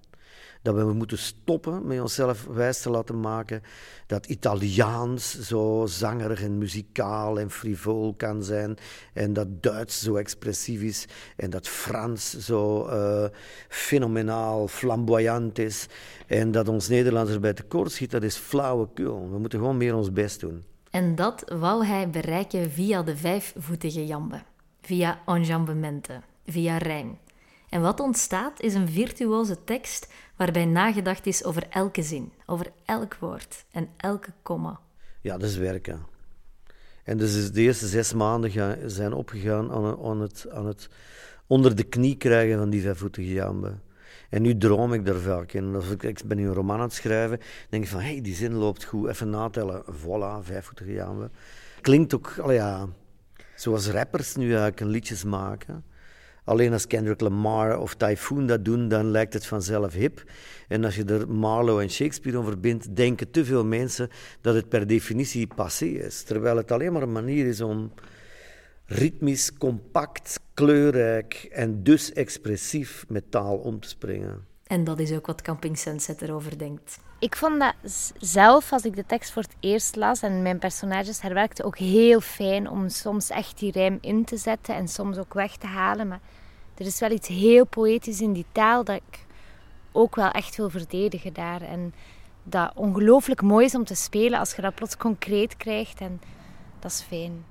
Dat 0.63 0.75
we 0.75 0.93
moeten 0.93 1.19
stoppen 1.19 1.87
met 1.87 2.01
onszelf 2.01 2.47
wijs 2.47 2.81
te 2.81 2.91
laten 2.91 3.21
maken 3.21 3.63
dat 4.07 4.27
Italiaans 4.27 5.41
zo 5.41 5.85
zangerig 5.89 6.43
en 6.43 6.59
muzikaal 6.59 7.41
en 7.41 7.51
frivol 7.51 8.15
kan 8.17 8.43
zijn. 8.43 8.77
En 9.13 9.33
dat 9.33 9.63
Duits 9.63 10.03
zo 10.03 10.15
expressief 10.15 10.83
is. 10.83 11.07
En 11.37 11.51
dat 11.51 11.69
Frans 11.69 12.39
zo 12.39 12.87
eh, 12.87 13.25
fenomenaal 13.69 14.69
flamboyant 14.69 15.59
is. 15.59 15.87
En 16.27 16.51
dat 16.51 16.69
ons 16.69 16.89
Nederlands 16.89 17.33
erbij 17.33 17.53
tekort 17.53 17.93
schiet, 17.93 18.11
dat 18.11 18.23
is 18.23 18.37
flauwekul. 18.37 19.31
We 19.31 19.39
moeten 19.39 19.59
gewoon 19.59 19.77
meer 19.77 19.95
ons 19.95 20.13
best 20.13 20.41
doen. 20.41 20.65
En 20.91 21.15
dat 21.15 21.45
wou 21.59 21.85
hij 21.85 22.11
bereiken 22.11 22.71
via 22.71 23.03
de 23.03 23.17
vijfvoetige 23.17 24.07
jambe. 24.07 24.43
Via 24.81 25.21
enjambementen, 25.27 26.23
via 26.47 26.77
rijm. 26.77 27.19
En 27.69 27.81
wat 27.81 28.01
ontstaat 28.01 28.61
is 28.61 28.75
een 28.75 28.89
virtuoze 28.89 29.65
tekst 29.65 30.13
waarbij 30.37 30.65
nagedacht 30.65 31.27
is 31.27 31.45
over 31.45 31.67
elke 31.71 32.03
zin, 32.03 32.33
over 32.47 32.73
elk 32.85 33.17
woord 33.21 33.65
en 33.71 33.89
elke 33.97 34.33
komma. 34.43 34.81
Ja, 35.21 35.39
dat 35.39 35.49
is 35.49 35.57
werken. 35.57 36.07
En 37.05 37.19
dus 37.19 37.53
de 37.53 37.61
eerste 37.61 37.87
zes 37.87 38.13
maanden 38.13 38.91
zijn 38.91 39.13
opgegaan 39.13 39.73
aan, 39.73 39.99
aan, 40.05 40.21
het, 40.21 40.47
aan 40.51 40.67
het 40.67 40.89
onder 41.47 41.77
de 41.77 41.85
knie 41.85 42.17
krijgen 42.17 42.59
van 42.59 42.71
die 42.71 42.83
vijfvoetige 42.83 43.33
jambe. 43.33 43.75
En 44.31 44.43
nu 44.43 44.57
droom 44.57 44.93
ik 44.93 45.05
daar 45.05 45.21
vaak 45.21 45.53
in. 45.53 45.75
Als 45.75 45.91
ik, 45.91 46.23
ben 46.27 46.39
een 46.39 46.53
roman 46.53 46.77
aan 46.77 46.83
het 46.83 46.93
schrijven, 46.93 47.41
denk 47.69 47.83
ik 47.85 47.89
van, 47.89 48.01
hé, 48.01 48.13
hey, 48.13 48.21
die 48.21 48.35
zin 48.35 48.55
loopt 48.55 48.85
goed, 48.85 49.09
even 49.09 49.31
natellen. 49.31 49.85
Voilà, 49.85 50.45
vijfvoetige 50.45 50.93
jambe. 50.93 51.31
Klinkt 51.81 52.15
ook, 52.15 52.39
al 52.39 52.53
ja, 52.53 52.89
zoals 53.55 53.89
rappers 53.89 54.37
nu 54.37 54.45
eigenlijk 54.45 54.81
liedjes 54.81 55.25
maken. 55.25 55.85
Alleen 56.47 56.73
als 56.73 56.87
Kendrick 56.87 57.21
Lamar 57.21 57.79
of 57.79 57.95
Typhoon 57.95 58.47
dat 58.47 58.65
doen, 58.65 58.89
dan 58.89 59.11
lijkt 59.11 59.33
het 59.33 59.47
vanzelf 59.47 59.93
hip. 59.93 60.25
En 60.69 60.85
als 60.85 60.97
je 60.97 61.05
er 61.05 61.29
Marlowe 61.29 61.83
en 61.83 61.91
Shakespeare 61.91 62.39
over 62.39 62.61
bindt, 62.61 62.97
denken 62.97 63.31
te 63.31 63.45
veel 63.45 63.65
mensen 63.65 64.09
dat 64.41 64.55
het 64.55 64.69
per 64.69 64.87
definitie 64.87 65.47
passé 65.47 65.85
is. 65.85 66.23
Terwijl 66.23 66.57
het 66.57 66.71
alleen 66.73 66.93
maar 66.93 67.03
een 67.03 67.13
manier 67.13 67.47
is 67.47 67.61
om 67.61 67.93
ritmisch, 68.85 69.53
compact, 69.59 70.41
kleurrijk 70.55 71.49
en 71.53 71.83
dus 71.83 72.13
expressief 72.13 73.05
met 73.09 73.31
taal 73.31 73.57
om 73.57 73.81
te 73.81 73.89
springen. 73.89 74.45
En 74.67 74.85
dat 74.85 74.99
is 74.99 75.13
ook 75.13 75.27
wat 75.27 75.43
Camping 75.43 75.79
Sunset 75.79 76.23
erover 76.23 76.59
denkt. 76.59 76.99
Ik 77.19 77.37
vond 77.37 77.61
dat 77.61 77.75
zelf, 78.19 78.73
als 78.73 78.85
ik 78.85 78.97
de 78.97 79.07
tekst 79.07 79.33
voor 79.33 79.43
het 79.43 79.57
eerst 79.61 79.97
las 79.97 80.23
en 80.23 80.43
mijn 80.43 80.59
personages 80.59 81.21
herwerkte, 81.21 81.65
ook 81.65 81.79
heel 81.79 82.21
fijn 82.21 82.71
om 82.71 82.89
soms 82.89 83.31
echt 83.31 83.59
die 83.59 83.73
rijm 83.73 83.99
in 84.01 84.25
te 84.25 84.37
zetten 84.37 84.75
en 84.75 84.89
soms 84.89 85.19
ook 85.19 85.35
weg 85.35 85.57
te 85.57 85.67
halen. 85.67 86.09
Maar 86.09 86.21
er 86.77 86.87
is 86.87 87.01
wel 87.01 87.11
iets 87.11 87.29
heel 87.29 87.67
poëtisch 87.67 88.21
in 88.21 88.33
die 88.33 88.47
taal 88.53 88.85
dat 88.85 88.97
ik 88.97 89.27
ook 89.93 90.15
wel 90.15 90.31
echt 90.31 90.57
wil 90.57 90.71
verdedigen 90.71 91.33
daar. 91.33 91.63
En 91.63 91.95
dat 92.43 92.73
ongelooflijk 92.75 93.43
mooi 93.43 93.65
is 93.65 93.75
om 93.75 93.85
te 93.85 93.95
spelen 93.95 94.39
als 94.39 94.55
je 94.55 94.63
dat 94.63 94.75
plots 94.75 94.97
concreet 94.97 95.57
krijgt. 95.57 96.01
En 96.01 96.21
dat 96.79 96.91
is 96.91 97.03
fijn. 97.03 97.45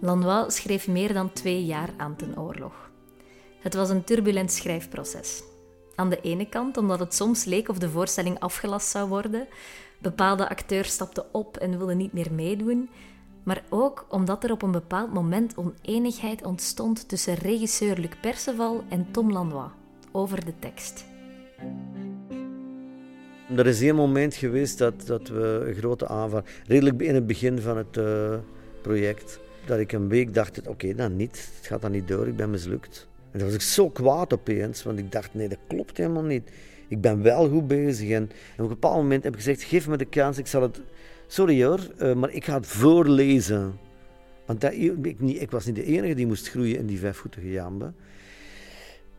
Lanois 0.00 0.54
schreef 0.54 0.88
meer 0.88 1.12
dan 1.12 1.32
twee 1.32 1.64
jaar 1.64 1.88
aan 1.96 2.16
ten 2.16 2.38
oorlog. 2.38 2.90
Het 3.58 3.74
was 3.74 3.90
een 3.90 4.04
turbulent 4.04 4.52
schrijfproces. 4.52 5.42
Aan 5.94 6.10
de 6.10 6.20
ene 6.20 6.48
kant 6.48 6.76
omdat 6.76 6.98
het 6.98 7.14
soms 7.14 7.44
leek 7.44 7.68
of 7.68 7.78
de 7.78 7.90
voorstelling 7.90 8.40
afgelast 8.40 8.88
zou 8.88 9.08
worden, 9.08 9.48
bepaalde 10.02 10.48
acteurs 10.48 10.92
stapten 10.92 11.24
op 11.32 11.56
en 11.56 11.78
wilden 11.78 11.96
niet 11.96 12.12
meer 12.12 12.32
meedoen, 12.32 12.88
maar 13.42 13.62
ook 13.68 14.06
omdat 14.08 14.44
er 14.44 14.52
op 14.52 14.62
een 14.62 14.70
bepaald 14.70 15.12
moment 15.12 15.54
oneenigheid 15.56 16.44
ontstond 16.44 17.08
tussen 17.08 17.34
regisseur 17.34 17.96
Luc 17.96 18.10
Perceval 18.20 18.84
en 18.88 19.06
Tom 19.10 19.32
Lanois 19.32 19.70
over 20.12 20.44
de 20.44 20.52
tekst. 20.58 21.04
Er 23.56 23.66
is 23.66 23.80
één 23.80 23.94
moment 23.94 24.34
geweest 24.34 24.78
dat, 24.78 25.06
dat 25.06 25.28
we 25.28 25.64
een 25.66 25.74
grote 25.74 26.08
aanval, 26.08 26.42
redelijk 26.66 27.00
in 27.00 27.14
het 27.14 27.26
begin 27.26 27.60
van 27.60 27.76
het 27.76 27.96
eh, 27.96 28.34
project, 28.82 29.40
dat 29.66 29.78
ik 29.78 29.92
een 29.92 30.08
week 30.08 30.34
dacht, 30.34 30.68
oké, 30.68 30.94
dan 30.94 31.16
niet, 31.16 31.50
het 31.56 31.66
gaat 31.66 31.82
dan 31.82 31.90
niet 31.90 32.08
door, 32.08 32.28
ik 32.28 32.36
ben 32.36 32.50
mislukt. 32.50 33.08
En 33.30 33.38
dan 33.38 33.46
was 33.46 33.56
ik 33.56 33.62
zo 33.62 33.90
kwaad 33.90 34.32
opeens, 34.32 34.82
want 34.82 34.98
ik 34.98 35.12
dacht, 35.12 35.34
nee, 35.34 35.48
dat 35.48 35.58
klopt 35.66 35.96
helemaal 35.96 36.22
niet. 36.22 36.50
Ik 36.92 37.00
ben 37.00 37.22
wel 37.22 37.48
goed 37.48 37.66
bezig. 37.66 38.08
En, 38.08 38.22
en 38.22 38.30
op 38.56 38.58
een 38.58 38.68
bepaald 38.68 38.96
moment 38.96 39.24
heb 39.24 39.32
ik 39.32 39.38
gezegd, 39.38 39.62
geef 39.62 39.88
me 39.88 39.96
de 39.96 40.04
kans, 40.04 40.38
ik 40.38 40.46
zal 40.46 40.62
het... 40.62 40.80
Sorry 41.26 41.64
hoor, 41.64 41.80
eh, 41.98 42.14
maar 42.14 42.30
ik 42.30 42.44
ga 42.44 42.54
het 42.54 42.66
voorlezen. 42.66 43.78
Want 44.46 44.60
dat, 44.60 44.72
ik, 44.72 45.20
ik 45.20 45.50
was 45.50 45.66
niet 45.66 45.74
de 45.74 45.84
enige 45.84 46.14
die 46.14 46.26
moest 46.26 46.50
groeien 46.50 46.78
in 46.78 46.86
die 46.86 46.98
vijfvoetige 46.98 47.50
jambe. 47.50 47.92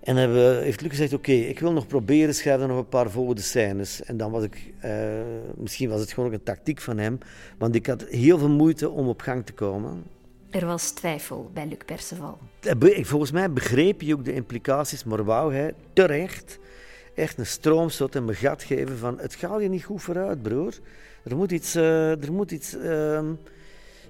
En 0.03 0.15
hebben, 0.15 0.61
heeft 0.61 0.81
Luc 0.81 0.89
gezegd, 0.89 1.13
oké, 1.13 1.31
ik 1.31 1.59
wil 1.59 1.71
nog 1.71 1.87
proberen, 1.87 2.35
schrijf 2.35 2.59
dan 2.59 2.67
nog 2.67 2.77
een 2.77 2.87
paar 2.87 3.09
volgende 3.09 3.41
scènes. 3.41 4.03
En 4.03 4.17
dan 4.17 4.31
was 4.31 4.43
ik, 4.43 4.73
eh, 4.79 4.91
misschien 5.57 5.89
was 5.89 5.99
het 5.99 6.11
gewoon 6.11 6.29
ook 6.29 6.35
een 6.35 6.43
tactiek 6.43 6.81
van 6.81 6.97
hem, 6.97 7.17
want 7.57 7.75
ik 7.75 7.85
had 7.85 8.05
heel 8.09 8.37
veel 8.37 8.49
moeite 8.49 8.89
om 8.89 9.07
op 9.07 9.21
gang 9.21 9.45
te 9.45 9.53
komen. 9.53 10.03
Er 10.49 10.65
was 10.65 10.91
twijfel 10.91 11.51
bij 11.53 11.67
Luc 11.67 11.77
Perceval. 11.85 12.37
Volgens 13.01 13.31
mij 13.31 13.51
begreep 13.51 13.99
hij 13.99 14.13
ook 14.13 14.25
de 14.25 14.33
implicaties, 14.33 15.03
maar 15.03 15.23
wou 15.23 15.53
hij 15.53 15.73
terecht 15.93 16.59
echt 17.15 17.37
een 17.37 17.45
stroomstoot 17.45 18.15
en 18.15 18.25
me 18.25 18.33
gat 18.33 18.63
geven 18.63 18.97
van 18.97 19.19
het 19.19 19.35
gaat 19.35 19.61
je 19.61 19.69
niet 19.69 19.83
goed 19.83 20.01
vooruit, 20.01 20.41
broer. 20.41 20.79
Er 21.23 21.35
moet 21.35 21.51
iets... 21.51 21.75
Uh, 21.75 22.23
er 22.23 22.33
moet 22.33 22.51
iets 22.51 22.75
uh, 22.75 23.21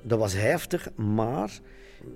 dat 0.03 0.19
was 0.19 0.33
heftig, 0.33 0.95
maar 0.95 1.60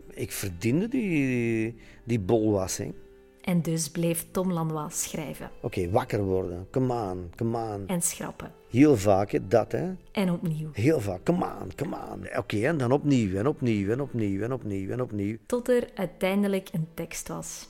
ik 0.09 0.31
verdiende 0.31 0.87
die, 0.87 1.75
die 2.03 2.19
bolwassing. 2.19 2.93
En 3.41 3.61
dus 3.61 3.89
bleef 3.89 4.25
Tom 4.31 4.51
Lanois 4.51 5.03
schrijven. 5.03 5.49
Oké, 5.55 5.65
okay, 5.65 5.89
wakker 5.89 6.23
worden. 6.23 6.67
Come 6.71 6.93
on, 6.93 7.31
come 7.35 7.57
on. 7.57 7.87
En 7.87 8.01
schrappen. 8.01 8.51
Heel 8.69 8.97
vaak, 8.97 9.31
hè, 9.31 9.47
dat 9.47 9.71
hè. 9.71 9.93
En 10.11 10.31
opnieuw. 10.31 10.69
Heel 10.73 10.99
vaak, 10.99 11.23
come 11.23 11.45
on, 11.45 11.75
come 11.75 11.95
on. 11.95 12.19
Oké, 12.19 12.37
okay, 12.37 12.65
en 12.65 12.77
dan 12.77 12.91
opnieuw, 12.91 13.37
en 13.37 13.47
opnieuw, 13.47 13.91
en 13.91 14.01
opnieuw, 14.01 14.41
en 14.41 14.53
opnieuw, 14.53 14.91
en 14.91 15.01
opnieuw. 15.01 15.37
Tot 15.45 15.69
er 15.69 15.89
uiteindelijk 15.95 16.69
een 16.71 16.87
tekst 16.93 17.27
was. 17.27 17.67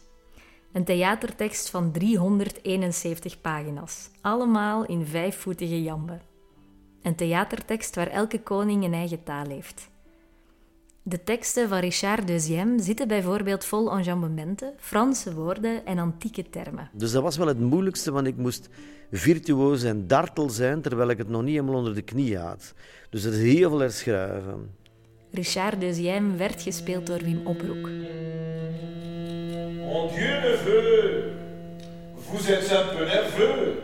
Een 0.72 0.84
theatertekst 0.84 1.70
van 1.70 1.92
371 1.92 3.42
pagina's. 3.42 4.10
Allemaal 4.22 4.86
in 4.86 5.06
vijfvoetige 5.06 5.84
jamben. 5.84 6.22
Een 7.02 7.16
theatertekst 7.16 7.96
waar 7.96 8.08
elke 8.08 8.42
koning 8.42 8.84
een 8.84 8.94
eigen 8.94 9.24
taal 9.24 9.48
heeft. 9.48 9.90
De 11.04 11.24
teksten 11.24 11.70
van 11.70 11.80
Richard 11.80 12.28
Deuxième 12.28 12.82
zitten 12.82 13.08
bijvoorbeeld 13.08 13.66
vol 13.66 13.92
enjambementen, 13.92 14.74
Franse 14.78 15.34
woorden 15.34 15.86
en 15.86 15.98
antieke 15.98 16.50
termen. 16.50 16.90
Dus 16.94 17.12
dat 17.12 17.24
was 17.24 17.38
wel 17.38 17.48
het 17.48 17.60
moeilijkste, 17.60 18.12
want 18.12 18.28
ik 18.28 18.38
moest 18.38 18.70
virtuoos 19.12 19.84
en 19.84 20.08
dartel 20.08 20.50
zijn, 20.50 20.82
terwijl 20.82 21.10
ik 21.10 21.18
het 21.18 21.30
nog 21.30 21.42
niet 21.42 21.56
helemaal 21.56 21.76
onder 21.76 21.96
de 21.96 22.02
knie 22.02 22.38
had. 22.38 22.74
Dus 23.10 23.24
er 23.24 23.34
is 23.34 23.54
heel 23.54 23.70
veel 23.70 23.80
herschrijven. 23.80 24.76
Richard 25.34 25.80
Deuxième 25.80 26.38
werd 26.38 26.62
gespeeld 26.62 27.08
door 27.08 27.20
Wim 27.20 27.42
Opbroek. 27.48 27.90
Mon 29.86 30.08
Dieu, 30.14 30.40
neveu, 30.42 31.34
vous 32.16 32.50
êtes 32.50 32.72
un 32.72 32.96
peu 32.96 33.06
nerveux. 33.06 33.78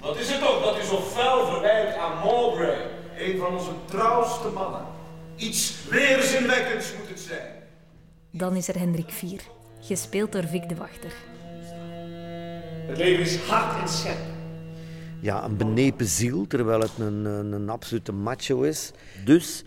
Wat 0.00 0.18
is 0.18 0.30
het 0.30 0.42
ook 0.42 0.62
dat 0.64 0.78
u 0.78 0.82
zo 0.82 1.00
fel 1.00 1.46
verwijt 1.46 1.96
aan 1.96 2.18
Mowbray, 2.18 2.76
een 3.18 3.38
van 3.38 3.56
onze 3.56 3.70
trouwste 3.84 4.48
mannen? 4.48 4.84
Iets 5.36 5.74
weerzinwekkends 5.90 6.92
moet 6.96 7.08
het 7.08 7.20
zijn. 7.20 7.52
Dan 8.30 8.56
is 8.56 8.68
er 8.68 8.78
Hendrik 8.78 9.10
Vier, 9.10 9.40
gespeeld 9.80 10.32
door 10.32 10.44
Vic 10.44 10.68
de 10.68 10.74
Wachter. 10.74 11.12
Het 12.86 12.96
leven 12.98 13.22
is 13.24 13.36
hard 13.36 13.80
en 13.80 13.88
scherp. 13.88 14.32
Ja, 15.20 15.44
een 15.44 15.56
benepen 15.56 16.06
ziel, 16.06 16.46
terwijl 16.46 16.80
het 16.80 16.90
een, 16.98 17.24
een, 17.24 17.52
een 17.52 17.68
absolute 17.68 18.12
macho 18.12 18.62
is. 18.62 18.90
Dus 19.24 19.64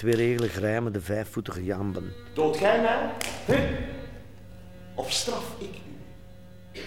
twee 0.00 0.16
regelen 0.16 0.48
grijmen 0.48 0.92
de 0.92 1.00
vijfvoetige 1.00 1.64
jamben. 1.64 2.12
Dood 2.34 2.56
gij 2.56 2.80
mij? 2.80 3.10
Huh? 3.46 3.70
Of 4.94 5.12
straf 5.12 5.54
ik 5.58 5.74
u? 6.72 6.80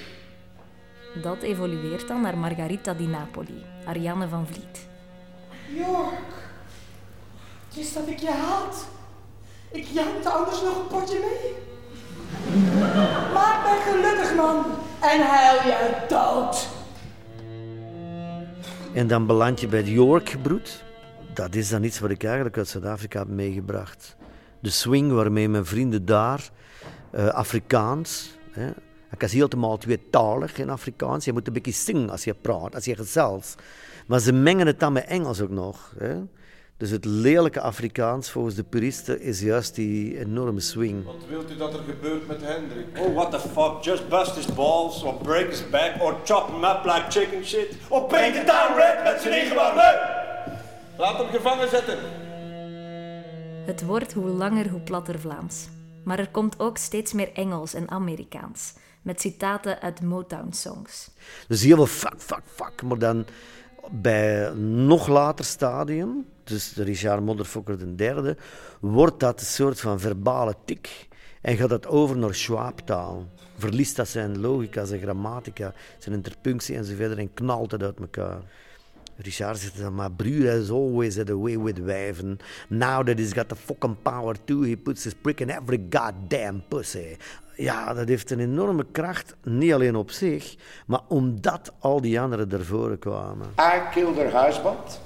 Dat 1.22 1.41
evolueert 1.41 2.08
dan 2.08 2.22
naar 2.22 2.38
Margarita 2.38 2.93
di 2.93 3.05
Napoli, 3.05 3.65
Ariane 3.86 4.27
van 4.27 4.48
Vliet. 4.48 4.88
Jork, 5.75 6.34
is 7.75 7.93
dat 7.93 8.08
ik 8.08 8.20
je 8.20 8.29
haat? 8.29 8.88
Ik 9.72 9.86
jankte 9.86 10.29
anders 10.29 10.62
nog 10.62 10.77
een 10.77 10.88
potje 10.88 11.20
mee. 11.20 11.53
Maak 13.34 13.63
mij 13.63 13.79
gelukkig, 13.82 14.36
man, 14.36 14.65
en 15.01 15.22
huil 15.22 15.67
je 15.67 16.05
dood. 16.08 16.67
En 18.93 19.08
dan 19.08 19.25
beland 19.25 19.60
je 19.60 19.67
bij 19.67 19.79
het 19.79 19.88
York-gebroed. 19.88 20.84
Dat 21.33 21.55
is 21.55 21.69
dan 21.69 21.83
iets 21.83 21.99
wat 21.99 22.09
ik 22.09 22.23
eigenlijk 22.23 22.57
uit 22.57 22.67
Zuid-Afrika 22.67 23.19
heb 23.19 23.27
meegebracht. 23.27 24.15
De 24.59 24.69
swing 24.69 25.11
waarmee 25.11 25.49
mijn 25.49 25.65
vrienden 25.65 26.05
daar, 26.05 26.49
uh, 27.15 27.27
Afrikaans, 27.27 28.37
hè, 28.51 28.69
ik 29.11 29.23
is 29.23 29.33
helemaal 29.33 29.77
tweetalig 29.77 30.57
in 30.57 30.69
Afrikaans. 30.69 31.25
Je 31.25 31.33
moet 31.33 31.47
een 31.47 31.53
beetje 31.53 31.71
zingen 31.71 32.09
als 32.09 32.23
je 32.23 32.33
praat, 32.33 32.75
als 32.75 32.85
je 32.85 32.95
gezels. 32.95 33.55
Maar 34.07 34.19
ze 34.19 34.33
mengen 34.33 34.67
het 34.67 34.79
dan 34.79 34.93
met 34.93 35.05
Engels 35.05 35.41
ook 35.41 35.49
nog. 35.49 35.93
Hè. 35.97 36.15
Dus 36.77 36.89
het 36.89 37.05
lelijke 37.05 37.61
Afrikaans 37.61 38.29
volgens 38.29 38.55
de 38.55 38.63
puristen 38.63 39.21
is 39.21 39.41
juist 39.41 39.75
die 39.75 40.19
enorme 40.19 40.59
swing. 40.59 41.05
Wat 41.05 41.25
wilt 41.29 41.51
u 41.51 41.57
dat 41.57 41.73
er 41.73 41.83
gebeurt 41.83 42.27
met 42.27 42.41
Hendrik? 42.41 42.85
Oh, 42.99 43.15
what 43.15 43.31
the 43.31 43.39
fuck. 43.39 43.83
Just 43.83 44.09
bust 44.09 44.35
his 44.35 44.45
balls, 44.45 45.03
or 45.03 45.13
break 45.13 45.49
his 45.49 45.69
back, 45.69 46.01
or 46.01 46.15
chop 46.23 46.49
him 46.49 46.63
up 46.63 46.85
like 46.85 47.05
chicken 47.09 47.45
shit. 47.45 47.75
Or 47.89 48.07
paint 48.07 48.35
it 48.35 48.47
down 48.47 48.75
red 48.75 49.03
met 49.03 49.21
zijn 49.21 49.43
ingebouwd 49.43 49.75
Laat 50.97 51.17
hem 51.17 51.27
gevangen 51.27 51.69
zetten. 51.69 51.97
Het 53.65 53.85
wordt 53.85 54.13
hoe 54.13 54.29
langer 54.29 54.69
hoe 54.69 54.79
platter 54.79 55.19
Vlaams. 55.19 55.67
Maar 56.03 56.19
er 56.19 56.29
komt 56.29 56.59
ook 56.59 56.77
steeds 56.77 57.13
meer 57.13 57.33
Engels 57.33 57.73
en 57.73 57.89
Amerikaans. 57.89 58.73
Met 59.01 59.21
citaten 59.21 59.81
uit 59.81 60.01
Motown-songs. 60.01 61.12
Dus 61.47 61.63
heel 61.63 61.75
veel 61.75 61.85
fuck, 61.85 62.21
fuck, 62.21 62.43
fuck. 62.45 62.81
Maar 62.81 62.97
dan 62.97 63.25
bij 63.91 64.47
een 64.47 64.85
nog 64.85 65.07
later 65.07 65.45
stadium, 65.45 66.25
dus 66.43 66.73
de 66.73 66.83
Richard 66.83 67.23
Modderfokker 67.23 67.77
de 67.77 67.95
derde, 67.95 68.38
wordt 68.79 69.19
dat 69.19 69.39
een 69.39 69.45
soort 69.45 69.79
van 69.79 70.00
verbale 70.00 70.55
tik. 70.65 71.07
En 71.41 71.57
gaat 71.57 71.69
dat 71.69 71.88
over 71.88 72.17
naar 72.17 72.35
Schwabtaal. 72.35 73.27
Verliest 73.57 73.95
dat 73.95 74.07
zijn 74.07 74.39
logica, 74.39 74.85
zijn 74.85 75.01
grammatica, 75.01 75.73
zijn 75.97 76.15
interpunctie 76.15 76.75
enzovoort 76.75 77.17
en 77.17 77.33
knalt 77.33 77.71
het 77.71 77.83
uit 77.83 78.00
elkaar. 78.00 78.41
Richard 79.15 79.60
zegt 79.60 79.89
maar 79.89 80.12
broer 80.12 80.50
has 80.50 80.70
always 80.70 81.17
had 81.17 81.29
a 81.29 81.38
way 81.38 81.60
with 81.60 81.77
wijven. 81.77 82.39
Now 82.67 83.05
that 83.05 83.17
he's 83.17 83.34
got 83.34 83.50
the 83.50 83.55
fucking 83.55 83.96
power 84.01 84.36
too, 84.46 84.63
he 84.63 84.75
puts 84.77 85.03
his 85.03 85.13
prick 85.13 85.39
in 85.39 85.50
every 85.50 85.86
goddamn 85.89 86.63
pussy. 86.67 87.17
Ja, 87.55 87.93
dat 87.93 88.08
heeft 88.08 88.32
een 88.32 88.39
enorme 88.39 88.86
kracht, 88.91 89.36
niet 89.43 89.74
alleen 89.74 89.96
op 89.96 90.12
zich, 90.12 90.55
maar 90.86 91.01
omdat 91.08 91.72
al 91.79 92.01
die 92.01 92.20
anderen 92.20 92.51
ervoor 92.51 92.98
kwamen. 92.98 93.48
I 93.60 93.79
killed 93.91 94.15
her 94.15 94.46
husband, 94.46 95.00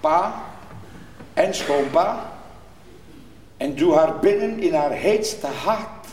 pa 0.00 0.44
en 1.34 1.54
schoonpa, 1.54 2.32
en 3.56 3.74
doe 3.74 3.94
haar 3.94 4.18
binnen 4.18 4.58
in 4.58 4.74
haar 4.74 4.90
heetste 4.90 5.46
hart, 5.46 6.06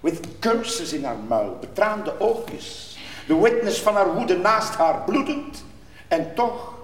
with 0.00 0.20
curses 0.38 0.92
in 0.92 1.04
haar 1.04 1.18
muil, 1.28 1.56
betraande 1.60 2.20
oogjes, 2.20 2.98
de 3.26 3.40
witness 3.40 3.80
van 3.82 3.94
haar 3.94 4.14
woede 4.14 4.36
naast 4.36 4.74
haar 4.74 5.04
bloedend, 5.04 5.64
en 6.10 6.34
toch 6.34 6.74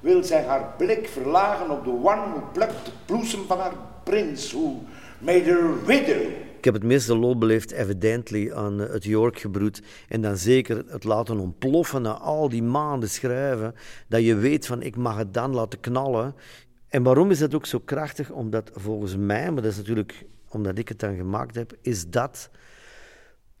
wil 0.00 0.24
zij 0.24 0.44
haar 0.44 0.74
blik 0.78 1.08
verlagen 1.08 1.70
op 1.70 1.84
de 1.84 1.90
one 1.90 2.42
who 2.52 2.66
bloesem 3.06 3.46
van 3.46 3.58
haar 3.58 3.72
prins, 4.04 4.52
who 4.52 4.82
made 5.18 5.42
her 5.42 5.84
widow. 5.84 6.22
Ik 6.56 6.64
heb 6.64 6.74
het 6.74 6.82
meeste 6.82 7.16
lol 7.16 7.38
beleefd, 7.38 7.70
evidently, 7.70 8.52
aan 8.52 8.80
eh, 8.80 8.92
het 8.92 9.04
York-gebroed. 9.04 9.82
En 10.08 10.20
dan 10.20 10.36
zeker 10.36 10.84
het 10.86 11.04
laten 11.04 11.38
ontploffen 11.38 12.02
na 12.02 12.12
al 12.12 12.48
die 12.48 12.62
maanden 12.62 13.08
schrijven. 13.08 13.74
Dat 14.08 14.24
je 14.24 14.34
weet 14.34 14.66
van, 14.66 14.82
ik 14.82 14.96
mag 14.96 15.16
het 15.16 15.34
dan 15.34 15.54
laten 15.54 15.80
knallen. 15.80 16.34
En 16.88 17.02
waarom 17.02 17.30
is 17.30 17.38
dat 17.38 17.54
ook 17.54 17.66
zo 17.66 17.78
krachtig? 17.84 18.30
Omdat 18.30 18.70
volgens 18.74 19.16
mij, 19.16 19.50
maar 19.50 19.62
dat 19.62 19.70
is 19.70 19.76
natuurlijk 19.76 20.24
omdat 20.48 20.78
ik 20.78 20.88
het 20.88 20.98
dan 20.98 21.16
gemaakt 21.16 21.54
heb, 21.54 21.72
is 21.80 22.10
dat 22.10 22.50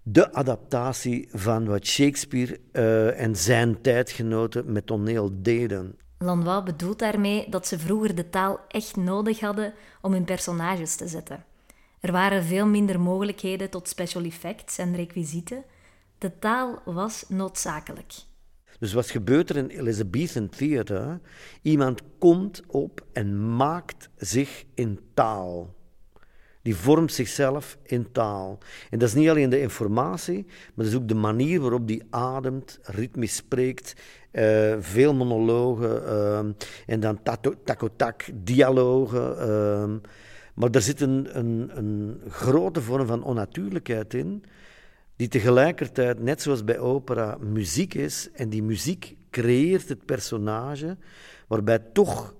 de 0.02 0.32
adaptatie 0.32 1.28
van 1.32 1.66
wat 1.66 1.86
Shakespeare 1.86 2.60
uh, 2.72 3.20
en 3.20 3.36
zijn 3.36 3.80
tijdgenoten 3.80 4.72
met 4.72 4.86
toneel 4.86 5.30
deden. 5.32 5.98
Lanois 6.18 6.62
bedoelt 6.62 6.98
daarmee 6.98 7.48
dat 7.48 7.66
ze 7.66 7.78
vroeger 7.78 8.14
de 8.14 8.28
taal 8.28 8.60
echt 8.68 8.96
nodig 8.96 9.40
hadden 9.40 9.74
om 10.00 10.12
hun 10.12 10.24
personages 10.24 10.96
te 10.96 11.08
zetten. 11.08 11.44
Er 12.00 12.12
waren 12.12 12.44
veel 12.44 12.66
minder 12.66 13.00
mogelijkheden 13.00 13.70
tot 13.70 13.88
special 13.88 14.24
effects 14.24 14.78
en 14.78 14.96
requisieten. 14.96 15.64
De 16.18 16.38
taal 16.38 16.82
was 16.84 17.24
noodzakelijk. 17.28 18.12
Dus 18.78 18.92
wat 18.92 19.10
gebeurt 19.10 19.50
er 19.50 19.56
in 19.56 19.68
Elizabethan 19.68 20.48
Theater? 20.48 21.20
Iemand 21.62 22.02
komt 22.18 22.62
op 22.66 23.06
en 23.12 23.56
maakt 23.56 24.08
zich 24.16 24.64
in 24.74 25.00
taal. 25.14 25.74
Die 26.62 26.76
vormt 26.76 27.12
zichzelf 27.12 27.78
in 27.82 28.12
taal. 28.12 28.58
En 28.90 28.98
dat 28.98 29.08
is 29.08 29.14
niet 29.14 29.28
alleen 29.28 29.50
de 29.50 29.60
informatie, 29.60 30.44
maar 30.46 30.84
dat 30.84 30.86
is 30.86 30.94
ook 30.94 31.08
de 31.08 31.14
manier 31.14 31.60
waarop 31.60 31.86
die 31.86 32.02
ademt, 32.10 32.78
ritmisch 32.82 33.36
spreekt, 33.36 33.94
uh, 34.32 34.76
veel 34.78 35.14
monologen 35.14 36.02
uh, 36.02 36.38
en 36.86 37.00
dan 37.00 37.22
takotak, 37.64 38.24
dialogen. 38.34 39.48
Uh, 39.48 40.10
maar 40.54 40.70
er 40.70 40.82
zit 40.82 41.00
een, 41.00 41.38
een, 41.38 41.70
een 41.74 42.20
grote 42.28 42.80
vorm 42.80 43.06
van 43.06 43.22
onnatuurlijkheid 43.22 44.14
in, 44.14 44.44
die 45.16 45.28
tegelijkertijd, 45.28 46.20
net 46.20 46.42
zoals 46.42 46.64
bij 46.64 46.78
opera, 46.78 47.36
muziek 47.40 47.94
is. 47.94 48.28
En 48.32 48.48
die 48.48 48.62
muziek 48.62 49.16
creëert 49.30 49.88
het 49.88 50.04
personage, 50.04 50.96
waarbij 51.48 51.78
toch 51.78 52.34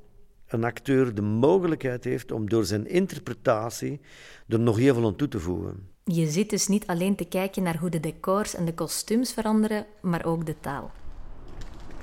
een 0.53 0.65
acteur 0.65 1.15
de 1.15 1.23
mogelijkheid 1.23 2.05
heeft 2.05 2.33
om 2.33 2.49
door 2.49 2.65
zijn 2.65 2.87
interpretatie 2.87 4.01
er 4.49 4.61
nog 4.61 4.77
heel 4.77 4.95
veel 4.95 5.07
aan 5.07 5.17
toe 5.17 5.29
te 5.29 5.41
voegen. 5.41 5.89
Je 6.05 6.27
zit 6.27 6.51
dus 6.51 6.67
niet 6.67 6.87
alleen 6.87 7.17
te 7.17 7.25
kijken 7.25 7.63
naar 7.63 7.77
hoe 7.77 7.91
de 7.91 8.01
decors 8.01 8.55
en 8.55 8.65
de 8.65 8.75
kostuums 8.75 9.33
veranderen, 9.33 9.87
maar 10.01 10.25
ook 10.25 10.47
de 10.47 10.61
taal. 10.61 10.91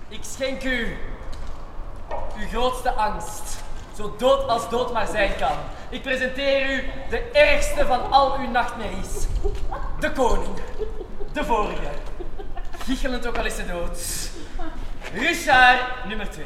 Ik 0.10 0.24
schenk 0.24 0.64
u 0.64 0.88
uw 2.40 2.48
grootste 2.48 2.92
angst, 2.92 3.64
zo 3.96 4.16
dood 4.18 4.48
als 4.48 4.70
dood 4.70 4.94
maar 4.94 5.08
zijn 5.08 5.36
kan. 5.36 5.58
Ik 5.90 6.02
presenteer 6.02 6.74
u 6.74 6.84
de 7.10 7.20
ergste 7.34 7.86
van 7.86 8.12
al 8.12 8.40
uw 8.40 8.50
nachtmerries. 8.50 9.26
De 10.00 10.12
koning. 10.12 10.56
De 11.34 11.44
vorige. 11.44 11.90
Giechelend 12.78 13.28
ook 13.28 13.38
al 13.38 13.46
is 13.46 13.56
ze 13.56 13.66
dood. 13.66 14.30
Richard, 15.14 16.06
nummer 16.08 16.30
twee. 16.30 16.46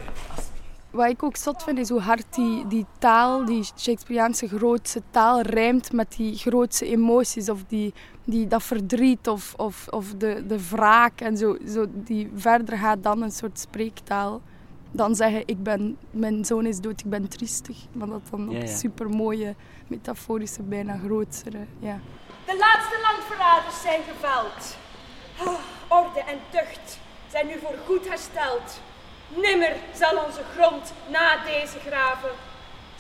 Wat 0.92 1.10
ik 1.10 1.24
ook 1.24 1.36
zot 1.36 1.64
vind, 1.64 1.78
is 1.78 1.90
hoe 1.90 2.00
hard 2.00 2.26
die, 2.30 2.68
die 2.68 2.86
taal, 3.00 3.46
die 3.46 3.64
Shakespeareaanse 3.64 4.48
grootse 4.48 5.02
taal, 5.12 5.42
rijmt 5.42 5.92
met 5.92 6.16
die 6.18 6.36
grootse 6.36 6.86
emoties. 6.86 7.50
Of 7.50 7.64
die, 7.68 7.94
die, 8.24 8.48
dat 8.48 8.64
verdriet 8.64 9.28
of, 9.28 9.54
of, 9.58 9.88
of 9.90 10.14
de, 10.18 10.44
de 10.48 10.70
wraak 10.70 11.22
en 11.22 11.38
zo, 11.38 11.58
zo. 11.68 11.86
Die 11.90 12.32
verder 12.36 12.78
gaat 12.78 13.04
dan 13.04 13.22
een 13.22 13.32
soort 13.32 13.60
spreektaal 13.60 14.42
dan 14.92 15.16
zeggen 15.16 15.44
ik 15.46 15.64
ben, 15.64 15.98
mijn 16.12 16.46
zoon 16.46 16.66
is 16.66 16.80
dood, 16.80 17.00
ik 17.00 17.10
ben 17.10 17.28
triestig. 17.28 17.78
Maar 17.92 18.08
dat 18.08 18.22
dan 18.30 18.50
ook 18.50 18.62
ja, 18.62 18.68
super 18.68 19.10
mooie, 19.10 19.56
metaforische, 19.88 20.62
bijna 20.62 20.98
grootsere. 20.98 21.66
Ja. 21.80 22.00
De 22.46 22.58
laatste 22.58 23.00
landverraders 23.02 23.82
zijn 23.82 24.02
geveld. 24.04 24.78
Oh, 25.46 25.60
orde 25.88 26.20
en 26.20 26.38
tucht 26.50 27.00
zijn 27.30 27.48
nu 27.48 27.54
voor 27.62 27.76
goed 27.86 28.10
hersteld. 28.10 28.82
Nimmer 29.36 29.76
zal 29.94 30.24
onze 30.26 30.42
grond 30.56 30.94
na 31.10 31.44
deze 31.44 31.80
graven 31.80 32.30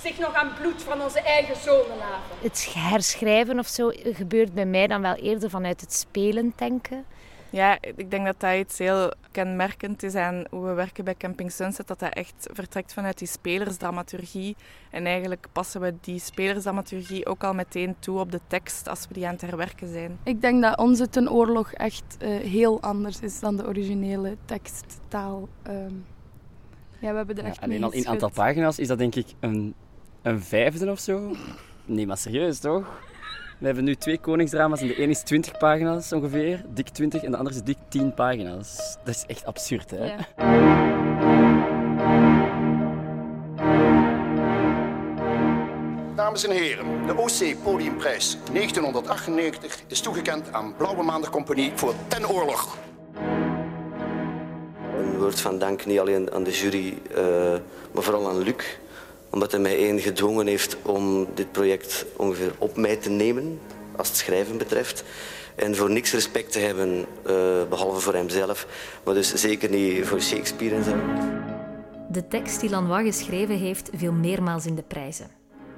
zich 0.01 0.19
nog 0.19 0.33
aan 0.33 0.53
bloed 0.59 0.83
van 0.83 1.01
onze 1.01 1.21
eigen 1.21 1.55
zonen 1.55 1.97
laven. 1.97 2.35
Het 2.41 2.73
herschrijven 2.73 3.59
of 3.59 3.67
zo 3.67 3.91
gebeurt 3.93 4.53
bij 4.53 4.65
mij 4.65 4.87
dan 4.87 5.01
wel 5.01 5.15
eerder 5.15 5.49
vanuit 5.49 5.81
het 5.81 5.93
spelen 5.93 6.53
denken. 6.55 7.05
Ja, 7.49 7.77
ik 7.81 8.11
denk 8.11 8.25
dat 8.25 8.39
dat 8.39 8.55
iets 8.55 8.77
heel 8.77 9.13
kenmerkend 9.31 10.03
is 10.03 10.15
aan 10.15 10.43
hoe 10.49 10.65
we 10.65 10.73
werken 10.73 11.03
bij 11.03 11.15
Camping 11.15 11.51
Sunset. 11.51 11.87
Dat 11.87 11.99
dat 11.99 12.13
echt 12.13 12.49
vertrekt 12.53 12.93
vanuit 12.93 13.17
die 13.17 13.27
spelersdramaturgie. 13.27 14.55
En 14.89 15.05
eigenlijk 15.05 15.47
passen 15.51 15.81
we 15.81 15.93
die 16.01 16.19
spelersdramaturgie 16.19 17.25
ook 17.25 17.43
al 17.43 17.53
meteen 17.53 17.95
toe 17.99 18.19
op 18.19 18.31
de 18.31 18.39
tekst 18.47 18.87
als 18.87 19.07
we 19.07 19.13
die 19.13 19.25
aan 19.25 19.33
het 19.33 19.41
herwerken 19.41 19.91
zijn. 19.91 20.19
Ik 20.23 20.41
denk 20.41 20.61
dat 20.61 20.77
onze 20.77 21.09
ten 21.09 21.31
oorlog 21.31 21.73
echt 21.73 22.17
uh, 22.19 22.39
heel 22.39 22.81
anders 22.81 23.19
is 23.19 23.39
dan 23.39 23.57
de 23.57 23.67
originele 23.67 24.37
teksttaal. 24.45 25.49
Um, 25.67 26.05
ja, 27.01 27.11
we 27.11 27.17
hebben 27.17 27.37
er 27.37 27.45
echt 27.45 27.55
ja, 27.55 27.61
Alleen 27.61 27.83
al 27.83 27.91
in 27.91 28.07
aantal 28.07 28.29
pagina's 28.29 28.79
is 28.79 28.87
dat 28.87 28.97
denk 28.97 29.15
ik 29.15 29.27
een, 29.39 29.73
een 30.21 30.41
vijfde 30.41 30.91
of 30.91 30.99
zo. 30.99 31.35
Nee, 31.85 32.07
maar 32.07 32.17
serieus 32.17 32.59
toch? 32.59 32.99
We 33.57 33.65
hebben 33.65 33.83
nu 33.83 33.95
twee 33.95 34.17
koningsdrama's 34.17 34.81
en 34.81 34.87
de 34.87 35.01
een 35.01 35.09
is 35.09 35.21
20 35.21 35.57
pagina's 35.57 36.11
ongeveer, 36.11 36.63
dik 36.73 36.89
20, 36.89 37.23
en 37.23 37.31
de 37.31 37.37
andere 37.37 37.55
is 37.55 37.61
dik 37.63 37.77
10 37.87 38.13
pagina's. 38.13 38.97
Dat 39.03 39.15
is 39.15 39.23
echt 39.27 39.45
absurd, 39.45 39.91
hè? 39.91 40.05
Ja. 40.05 40.17
Dames 46.15 46.45
en 46.45 46.51
heren, 46.51 47.05
de 47.05 47.17
OC 47.17 47.63
Podiumprijs 47.63 48.37
1998 48.53 49.83
is 49.87 50.01
toegekend 50.01 50.53
aan 50.53 50.75
Blauwe 50.75 51.03
Maandag 51.03 51.29
Compagnie 51.29 51.71
voor 51.75 51.93
Ten 52.07 52.29
Oorlog. 52.29 52.90
Een 54.97 55.19
woord 55.19 55.39
van 55.39 55.59
dank 55.59 55.85
niet 55.85 55.99
alleen 55.99 56.31
aan 56.31 56.43
de 56.43 56.51
jury, 56.51 56.97
uh, 57.11 57.17
maar 57.91 58.03
vooral 58.03 58.29
aan 58.29 58.37
Luc 58.37 58.79
omdat 59.31 59.51
hij 59.51 59.61
mij 59.61 59.77
één 59.77 59.99
gedwongen 59.99 60.47
heeft 60.47 60.77
om 60.81 61.27
dit 61.33 61.51
project 61.51 62.05
ongeveer 62.15 62.51
op 62.57 62.77
mij 62.77 62.95
te 62.95 63.09
nemen. 63.09 63.59
als 63.95 64.07
het 64.07 64.17
schrijven 64.17 64.57
betreft. 64.57 65.03
En 65.55 65.75
voor 65.75 65.91
niks 65.91 66.13
respect 66.13 66.51
te 66.51 66.59
hebben, 66.59 67.05
eh, 67.25 67.35
behalve 67.69 67.99
voor 67.99 68.13
hemzelf, 68.13 68.67
maar 69.03 69.13
dus 69.13 69.33
zeker 69.33 69.69
niet 69.69 70.05
voor 70.05 70.21
Shakespeare 70.21 70.75
en 70.75 70.83
zo. 70.83 70.95
De 72.09 72.27
tekst 72.27 72.59
die 72.59 72.69
Lanois 72.69 73.05
geschreven 73.05 73.57
heeft, 73.57 73.89
viel 73.95 74.11
meermaals 74.11 74.65
in 74.65 74.75
de 74.75 74.83
prijzen. 74.83 75.29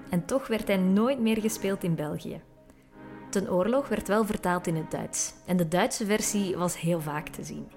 En 0.09 0.25
toch 0.25 0.47
werd 0.47 0.67
hij 0.67 0.77
nooit 0.77 1.19
meer 1.19 1.41
gespeeld 1.41 1.83
in 1.83 1.95
België. 1.95 2.41
Ten 3.29 3.51
oorlog 3.51 3.87
werd 3.87 4.07
wel 4.07 4.25
vertaald 4.25 4.67
in 4.67 4.75
het 4.75 4.91
Duits. 4.91 5.33
En 5.45 5.57
de 5.57 5.67
Duitse 5.67 6.05
versie 6.05 6.57
was 6.57 6.79
heel 6.79 7.01
vaak 7.01 7.27
te 7.27 7.43
zien. 7.43 7.67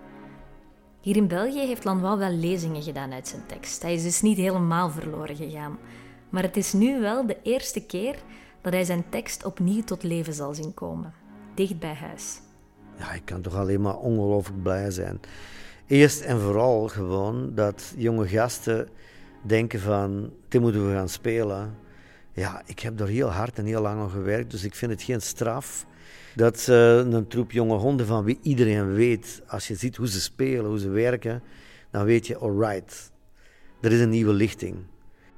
Hier 1.06 1.16
in 1.16 1.28
België 1.28 1.66
heeft 1.66 1.84
Lanois 1.84 2.18
wel 2.18 2.30
lezingen 2.30 2.82
gedaan 2.82 3.12
uit 3.12 3.28
zijn 3.28 3.46
tekst. 3.46 3.82
Hij 3.82 3.94
is 3.94 4.02
dus 4.02 4.22
niet 4.22 4.36
helemaal 4.36 4.90
verloren 4.90 5.36
gegaan. 5.36 5.78
Maar 6.28 6.42
het 6.42 6.56
is 6.56 6.72
nu 6.72 7.00
wel 7.00 7.26
de 7.26 7.36
eerste 7.42 7.80
keer 7.80 8.16
dat 8.60 8.72
hij 8.72 8.84
zijn 8.84 9.04
tekst 9.08 9.44
opnieuw 9.44 9.82
tot 9.84 10.02
leven 10.02 10.32
zal 10.32 10.54
zien 10.54 10.74
komen. 10.74 11.14
Dicht 11.54 11.78
bij 11.78 11.94
huis. 11.94 12.40
Ja, 12.98 13.12
ik 13.12 13.24
kan 13.24 13.40
toch 13.40 13.54
alleen 13.54 13.80
maar 13.80 13.96
ongelooflijk 13.96 14.62
blij 14.62 14.90
zijn. 14.90 15.20
Eerst 15.86 16.20
en 16.20 16.40
vooral 16.40 16.88
gewoon 16.88 17.54
dat 17.54 17.94
jonge 17.96 18.28
gasten 18.28 18.88
denken 19.42 19.80
van, 19.80 20.30
dit 20.48 20.60
moeten 20.60 20.88
we 20.88 20.94
gaan 20.94 21.08
spelen. 21.08 21.76
Ja, 22.32 22.62
ik 22.64 22.78
heb 22.78 23.00
er 23.00 23.08
heel 23.08 23.30
hard 23.30 23.58
en 23.58 23.64
heel 23.64 23.82
lang 23.82 24.00
aan 24.00 24.10
gewerkt, 24.10 24.50
dus 24.50 24.64
ik 24.64 24.74
vind 24.74 24.90
het 24.90 25.02
geen 25.02 25.22
straf. 25.22 25.86
Dat 26.36 26.66
uh, 26.70 26.96
een 26.96 27.26
troep 27.26 27.52
jonge 27.52 27.76
honden 27.76 28.06
van 28.06 28.24
wie 28.24 28.38
iedereen 28.42 28.94
weet, 28.94 29.42
als 29.46 29.68
je 29.68 29.74
ziet 29.74 29.96
hoe 29.96 30.08
ze 30.08 30.20
spelen, 30.20 30.66
hoe 30.66 30.78
ze 30.78 30.88
werken, 30.88 31.42
dan 31.90 32.04
weet 32.04 32.26
je, 32.26 32.36
alright, 32.36 33.12
er 33.80 33.92
is 33.92 34.00
een 34.00 34.08
nieuwe 34.08 34.32
lichting. 34.32 34.76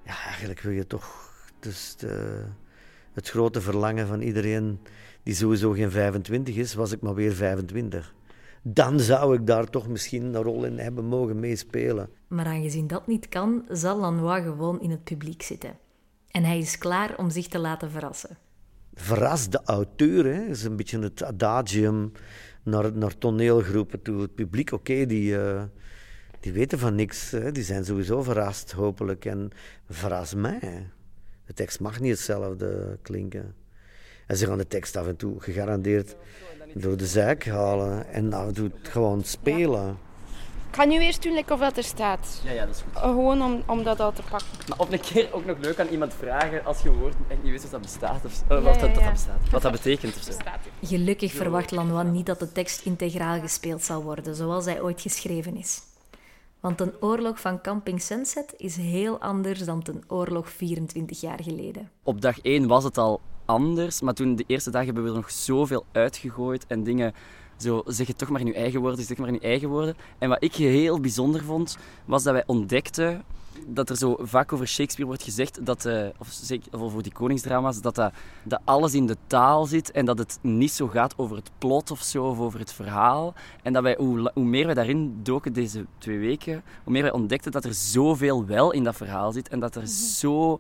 Ja, 0.04 0.24
eigenlijk 0.24 0.60
wil 0.60 0.72
je 0.72 0.86
toch 0.86 1.32
dus 1.60 1.96
de, 1.96 2.44
het 3.12 3.28
grote 3.28 3.60
verlangen 3.60 4.06
van 4.06 4.20
iedereen 4.20 4.78
die 5.22 5.34
sowieso 5.34 5.72
geen 5.72 5.90
25 5.90 6.56
is, 6.56 6.74
was 6.74 6.92
ik 6.92 7.00
maar 7.00 7.14
weer 7.14 7.32
25. 7.32 8.14
Dan 8.62 9.00
zou 9.00 9.34
ik 9.34 9.46
daar 9.46 9.70
toch 9.70 9.88
misschien 9.88 10.34
een 10.34 10.42
rol 10.42 10.64
in 10.64 10.78
hebben 10.78 11.04
mogen 11.04 11.40
meespelen. 11.40 12.10
Maar 12.28 12.46
aangezien 12.46 12.86
dat 12.86 13.06
niet 13.06 13.28
kan, 13.28 13.64
zal 13.68 13.98
Lanois 13.98 14.42
gewoon 14.42 14.80
in 14.80 14.90
het 14.90 15.04
publiek 15.04 15.42
zitten. 15.42 15.78
En 16.30 16.44
hij 16.44 16.58
is 16.58 16.78
klaar 16.78 17.18
om 17.18 17.30
zich 17.30 17.46
te 17.46 17.58
laten 17.58 17.90
verrassen. 17.90 18.38
Verras 19.00 19.48
de 19.48 19.60
auteur, 19.64 20.48
is 20.48 20.64
een 20.64 20.76
beetje 20.76 20.98
het 20.98 21.22
adagium 21.22 22.12
naar, 22.62 22.92
naar 22.92 23.18
toneelgroepen 23.18 24.02
toe. 24.02 24.20
Het 24.20 24.34
publiek, 24.34 24.72
oké, 24.72 25.06
die, 25.06 25.32
uh, 25.32 25.62
die 26.40 26.52
weten 26.52 26.78
van 26.78 26.94
niks. 26.94 27.30
Hè. 27.30 27.52
Die 27.52 27.62
zijn 27.62 27.84
sowieso 27.84 28.22
verrast, 28.22 28.72
hopelijk. 28.72 29.24
En 29.24 29.50
verras 29.90 30.34
mij. 30.34 30.90
De 31.46 31.52
tekst 31.52 31.80
mag 31.80 32.00
niet 32.00 32.10
hetzelfde 32.10 32.98
klinken. 33.02 33.54
En 34.26 34.36
ze 34.36 34.46
gaan 34.46 34.58
de 34.58 34.66
tekst 34.66 34.96
af 34.96 35.06
en 35.06 35.16
toe 35.16 35.40
gegarandeerd 35.40 36.16
door 36.74 36.96
de 36.96 37.06
zijk 37.06 37.46
halen 37.46 38.06
en 38.06 38.32
af 38.32 38.46
en 38.46 38.54
toe 38.54 38.70
gewoon 38.82 39.24
spelen. 39.24 39.98
Ik 40.78 40.84
ga 40.84 40.90
nu 40.90 40.98
eerst 41.00 41.22
doen 41.22 41.32
like 41.32 41.52
of 41.52 41.60
dat 41.60 41.76
er 41.76 41.84
staat. 41.84 42.40
Ja, 42.44 42.52
ja, 42.52 42.66
dat 42.66 42.74
is 42.74 42.82
goed. 42.82 42.94
Uh, 42.94 43.02
gewoon 43.02 43.42
om, 43.42 43.62
om 43.66 43.82
dat 43.82 44.00
al 44.00 44.12
te 44.12 44.22
pakken. 44.30 44.48
Maar 44.68 44.78
op 44.78 44.92
een 44.92 45.00
keer 45.00 45.28
ook 45.32 45.44
nog 45.44 45.58
leuk 45.58 45.80
aan 45.80 45.86
iemand 45.86 46.14
vragen 46.14 46.64
als 46.64 46.80
je 46.82 46.92
woord 46.92 47.14
echt 47.28 47.42
niet 47.42 47.52
wist 47.52 47.64
of 47.64 47.70
dat 47.70 47.80
bestaat. 47.80 48.24
Of, 48.24 48.42
uh, 48.42 48.48
wat, 48.48 48.62
dat, 48.62 48.80
dat, 48.80 48.94
dat 48.94 49.12
bestaat. 49.12 49.50
Wat 49.50 49.62
dat 49.62 49.72
betekent 49.72 50.16
of 50.16 50.22
zo. 50.22 50.32
Gelukkig 50.82 51.32
verwacht 51.32 51.70
Lanois 51.70 52.06
niet 52.10 52.26
dat 52.26 52.38
de 52.38 52.52
tekst 52.52 52.84
integraal 52.84 53.40
gespeeld 53.40 53.82
zal 53.82 54.02
worden, 54.02 54.34
zoals 54.34 54.64
hij 54.64 54.82
ooit 54.82 55.00
geschreven 55.00 55.56
is. 55.56 55.80
Want 56.60 56.80
een 56.80 56.92
oorlog 57.00 57.40
van 57.40 57.60
Camping 57.60 58.02
Sunset 58.02 58.54
is 58.56 58.76
heel 58.76 59.20
anders 59.20 59.64
dan 59.64 59.82
een 59.84 60.02
oorlog 60.06 60.50
24 60.50 61.20
jaar 61.20 61.42
geleden. 61.42 61.90
Op 62.02 62.20
dag 62.20 62.40
1 62.40 62.66
was 62.66 62.84
het 62.84 62.98
al 62.98 63.20
anders, 63.44 64.00
maar 64.00 64.14
toen 64.14 64.36
de 64.36 64.44
eerste 64.46 64.70
dag 64.70 64.84
hebben 64.84 65.02
we 65.02 65.08
er 65.08 65.14
nog 65.14 65.30
zoveel 65.30 65.84
uitgegooid 65.92 66.66
en 66.66 66.84
dingen 66.84 67.14
zo 67.58 67.82
zeg 67.86 68.06
het 68.06 68.18
toch 68.18 68.28
maar 68.28 68.40
in 68.40 68.46
je 68.46 68.54
eigen 68.54 68.80
woorden, 68.80 69.04
zeg 69.04 69.16
maar 69.16 69.28
in 69.28 69.34
je 69.34 69.40
eigen 69.40 69.68
woorden. 69.68 69.96
En 70.18 70.28
wat 70.28 70.42
ik 70.42 70.54
heel 70.54 71.00
bijzonder 71.00 71.44
vond, 71.44 71.76
was 72.04 72.22
dat 72.22 72.32
wij 72.32 72.44
ontdekten 72.46 73.24
dat 73.66 73.90
er 73.90 73.96
zo 73.96 74.16
vaak 74.20 74.52
over 74.52 74.68
Shakespeare 74.68 75.06
wordt 75.06 75.22
gezegd, 75.22 75.66
dat, 75.66 75.84
uh, 75.84 76.06
of, 76.18 76.40
of 76.70 76.80
over 76.80 77.02
die 77.02 77.12
koningsdrama's, 77.12 77.80
dat, 77.80 77.94
dat, 77.94 78.12
dat 78.42 78.60
alles 78.64 78.94
in 78.94 79.06
de 79.06 79.16
taal 79.26 79.66
zit 79.66 79.90
en 79.90 80.04
dat 80.04 80.18
het 80.18 80.38
niet 80.40 80.70
zo 80.70 80.86
gaat 80.86 81.14
over 81.16 81.36
het 81.36 81.50
plot 81.58 81.90
of 81.90 82.02
zo, 82.02 82.24
of 82.24 82.38
over 82.38 82.58
het 82.58 82.72
verhaal. 82.72 83.34
En 83.62 83.72
dat 83.72 83.82
wij, 83.82 83.96
hoe, 83.98 84.30
hoe 84.34 84.44
meer 84.44 84.66
wij 84.66 84.74
daarin 84.74 85.20
doken 85.22 85.52
deze 85.52 85.86
twee 85.98 86.18
weken, 86.18 86.62
hoe 86.84 86.92
meer 86.92 87.02
wij 87.02 87.12
ontdekten 87.12 87.52
dat 87.52 87.64
er 87.64 87.74
zoveel 87.74 88.46
wel 88.46 88.72
in 88.72 88.84
dat 88.84 88.96
verhaal 88.96 89.32
zit 89.32 89.48
en 89.48 89.60
dat 89.60 89.74
er 89.74 89.86
zo, 89.86 90.58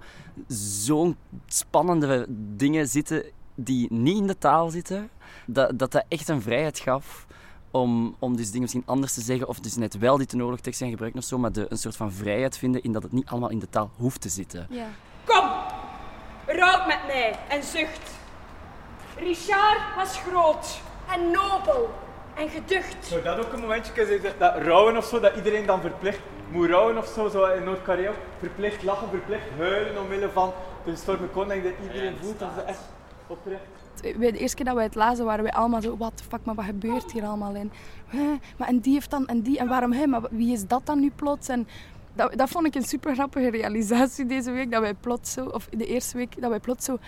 zo'n 0.84 1.16
spannende 1.46 2.26
dingen 2.56 2.88
zitten 2.88 3.24
die 3.60 3.92
niet 3.92 4.16
in 4.16 4.26
de 4.26 4.38
taal 4.38 4.70
zitten, 4.70 5.10
dat 5.46 5.78
dat, 5.78 5.92
dat 5.92 6.04
echt 6.08 6.28
een 6.28 6.42
vrijheid 6.42 6.78
gaf 6.78 7.26
om, 7.70 8.16
om 8.18 8.36
dus 8.36 8.46
dingen 8.46 8.60
misschien 8.60 8.82
anders 8.86 9.14
te 9.14 9.20
zeggen, 9.20 9.48
of 9.48 9.60
dus 9.60 9.76
net 9.76 9.98
wel 9.98 10.16
die 10.16 10.26
tenoorlogtekst 10.26 10.78
zijn 10.78 10.90
gebruikt 10.90 11.16
of 11.16 11.24
zo, 11.24 11.38
maar 11.38 11.52
de, 11.52 11.66
een 11.68 11.78
soort 11.78 11.96
van 11.96 12.12
vrijheid 12.12 12.58
vinden 12.58 12.82
in 12.82 12.92
dat 12.92 13.02
het 13.02 13.12
niet 13.12 13.28
allemaal 13.28 13.50
in 13.50 13.58
de 13.58 13.68
taal 13.68 13.90
hoeft 13.96 14.20
te 14.20 14.28
zitten. 14.28 14.66
Ja. 14.70 14.86
Kom, 15.24 15.48
rook 16.46 16.86
met 16.86 17.00
mij 17.06 17.38
en 17.48 17.62
zucht. 17.62 18.10
Richard 19.16 19.96
was 19.96 20.18
groot 20.18 20.80
en 21.12 21.30
nobel 21.30 21.90
en 22.34 22.48
geducht. 22.48 23.06
Zou 23.06 23.22
dat 23.22 23.38
ook 23.38 23.52
een 23.52 23.60
momentje 23.60 23.92
kunnen 23.92 24.20
zijn, 24.20 24.34
dat 24.38 24.62
rouwen 24.62 24.96
of 24.96 25.04
zo, 25.04 25.20
dat 25.20 25.36
iedereen 25.36 25.66
dan 25.66 25.80
verplicht 25.80 26.20
moet 26.50 26.68
rouwen 26.68 26.98
of 26.98 27.06
zo, 27.06 27.28
zo 27.28 27.44
in 27.44 27.64
Noord-Korea, 27.64 28.12
verplicht 28.38 28.82
lachen, 28.82 29.08
verplicht 29.08 29.44
huilen 29.58 30.02
omwille 30.02 30.30
van 30.30 30.52
de 30.84 30.96
storme 30.96 31.26
koning, 31.26 31.62
dat 31.62 31.72
iedereen 31.82 32.16
voelt 32.22 32.38
dat 32.38 32.48
ze 32.54 32.62
echt 32.62 32.80
oprecht. 33.28 33.62
De 34.02 34.38
eerste 34.38 34.56
keer 34.56 34.64
dat 34.64 34.74
wij 34.74 34.84
het 34.84 34.94
lazen, 34.94 35.24
waren 35.24 35.42
wij 35.42 35.52
allemaal 35.52 35.82
zo, 35.82 35.96
the 36.14 36.24
fuck, 36.28 36.44
maar 36.44 36.54
wat 36.54 36.64
gebeurt 36.64 37.12
hier 37.12 37.24
allemaal 37.24 37.54
in? 37.54 37.70
maar 38.58 38.68
en 38.68 38.78
die 38.78 38.92
heeft 38.92 39.10
dan, 39.10 39.26
en 39.26 39.42
die, 39.42 39.58
en 39.58 39.68
waarom 39.68 39.92
hij, 39.92 40.06
maar 40.06 40.22
wie 40.30 40.52
is 40.52 40.66
dat 40.66 40.86
dan 40.86 41.00
nu 41.00 41.10
plots? 41.10 41.48
En 41.48 41.68
dat, 42.14 42.32
dat 42.36 42.48
vond 42.48 42.66
ik 42.66 42.74
een 42.74 42.82
super 42.82 43.14
grappige 43.14 43.50
realisatie 43.50 44.26
deze 44.26 44.50
week, 44.50 44.70
dat 44.70 44.80
wij 44.80 44.94
plots 44.94 45.32
zo, 45.32 45.44
of 45.44 45.68
de 45.70 45.86
eerste 45.86 46.16
week, 46.16 46.40
dat 46.40 46.50
wij 46.50 46.60
plots 46.60 46.84
zo, 46.84 46.98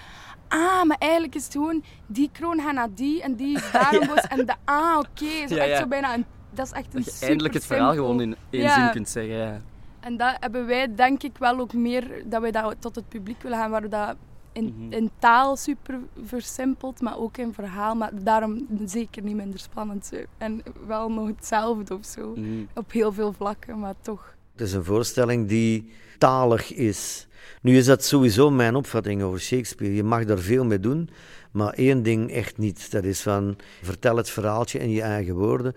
ah, 0.49 0.83
maar 0.83 0.97
eigenlijk 0.99 1.35
is 1.35 1.45
het 1.45 1.53
gewoon, 1.53 1.85
die 2.07 2.31
kroon 2.33 2.61
gaat 2.61 2.75
naar 2.75 2.95
die, 2.95 3.23
en 3.23 3.35
die 3.35 3.57
is 3.57 3.71
daarom 3.73 4.07
boos, 4.07 4.27
en 4.29 4.47
de, 4.47 4.55
ah, 4.65 4.99
oké, 4.99 5.49
zo 5.49 5.55
echt 5.55 5.79
zo 5.79 5.87
bijna 5.87 6.15
een, 6.15 6.25
dat 6.51 6.67
is 6.67 6.73
echt 6.73 6.95
een 6.95 7.03
Dat 7.03 7.21
je 7.21 7.27
eindelijk 7.27 7.55
het 7.55 7.67
verhaal 7.67 7.93
gewoon 7.93 8.21
in 8.21 8.37
één 8.51 8.71
zin 8.71 8.91
kunt 8.91 9.09
zeggen, 9.09 9.37
ja. 9.37 9.61
En 10.01 10.17
dat 10.17 10.37
hebben 10.41 10.67
wij 10.67 10.95
denk 10.95 11.23
ik 11.23 11.39
wel 11.39 11.59
ook 11.59 11.73
meer, 11.73 12.23
dat 12.27 12.41
wij 12.41 12.51
dat 12.51 12.77
tot 12.79 12.95
het 12.95 13.09
publiek 13.09 13.43
willen 13.43 13.59
gaan, 13.59 13.71
waar 13.71 13.83
we 13.83 13.89
dat 13.89 14.17
in, 14.53 14.75
Mhm. 14.77 14.93
in 14.93 15.11
taal 15.19 15.57
super 15.57 15.99
versimpeld, 16.25 17.01
maar 17.01 17.19
ook 17.19 17.37
in 17.37 17.53
verhaal. 17.53 17.95
Maar 17.95 18.11
daarom 18.23 18.67
zeker 18.85 19.23
niet 19.23 19.37
minder 19.37 19.59
spannend. 19.61 20.13
En 20.39 20.63
wel 20.87 21.11
nog 21.11 21.27
hetzelfde 21.27 21.95
of 21.95 22.05
zo. 22.05 22.31
Mhm. 22.37 22.65
Op 22.75 22.93
heel 22.93 23.13
veel 23.13 23.33
vlakken, 23.33 23.79
maar 23.79 23.95
toch. 24.01 24.35
Het 24.53 24.61
is 24.61 24.73
een 24.73 24.85
voorstelling 24.85 25.49
die 25.49 25.93
talig 26.19 26.73
is. 26.73 27.29
Nu 27.63 27.77
is 27.77 27.87
dat 27.87 28.05
sowieso 28.05 28.51
mijn 28.51 28.75
opvatting 28.75 29.23
over 29.23 29.41
Shakespeare. 29.41 29.95
Je 29.95 30.03
mag 30.03 30.25
daar 30.25 30.39
veel 30.39 30.65
mee 30.65 30.81
doen, 30.81 31.11
maar 31.53 31.73
één 31.73 32.03
ding 32.03 32.31
echt 32.31 32.59
niet. 32.59 32.91
Dat 32.91 33.05
is 33.05 33.21
van, 33.21 33.57
vertel 33.83 34.17
het 34.17 34.31
verhaaltje 34.31 34.79
in 34.79 34.91
je 34.91 35.03
eigen 35.03 35.35
woorden. 35.35 35.75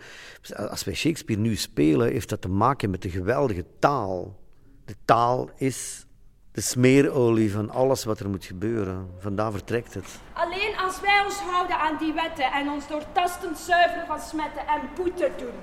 Als 0.70 0.84
wij 0.84 0.94
Shakespeare 0.94 1.42
nu 1.42 1.56
spelen, 1.56 2.12
heeft 2.12 2.30
dat 2.30 2.42
te 2.42 2.50
maken 2.50 2.90
met 2.90 3.02
de 3.02 3.10
geweldige 3.10 3.66
taal. 3.80 4.40
De 4.86 4.96
taal 5.06 5.50
is 5.58 6.06
de 6.54 6.62
smeerolie 6.62 7.52
van 7.52 7.70
alles 7.70 8.04
wat 8.04 8.20
er 8.20 8.30
moet 8.30 8.46
gebeuren. 8.46 9.10
Vandaar 9.20 9.52
vertrekt 9.52 9.94
het. 9.94 10.20
Alleen 10.34 10.78
als 10.78 11.02
wij 11.02 11.22
ons 11.26 11.40
houden 11.40 11.80
aan 11.80 11.98
die 11.98 12.14
wetten 12.14 12.52
en 12.52 12.70
ons 12.70 12.88
doortastend 12.88 13.58
zuiveren 13.58 14.08
van 14.08 14.20
smetten 14.20 14.68
en 14.68 14.82
boete 14.96 15.32
doen. 15.38 15.54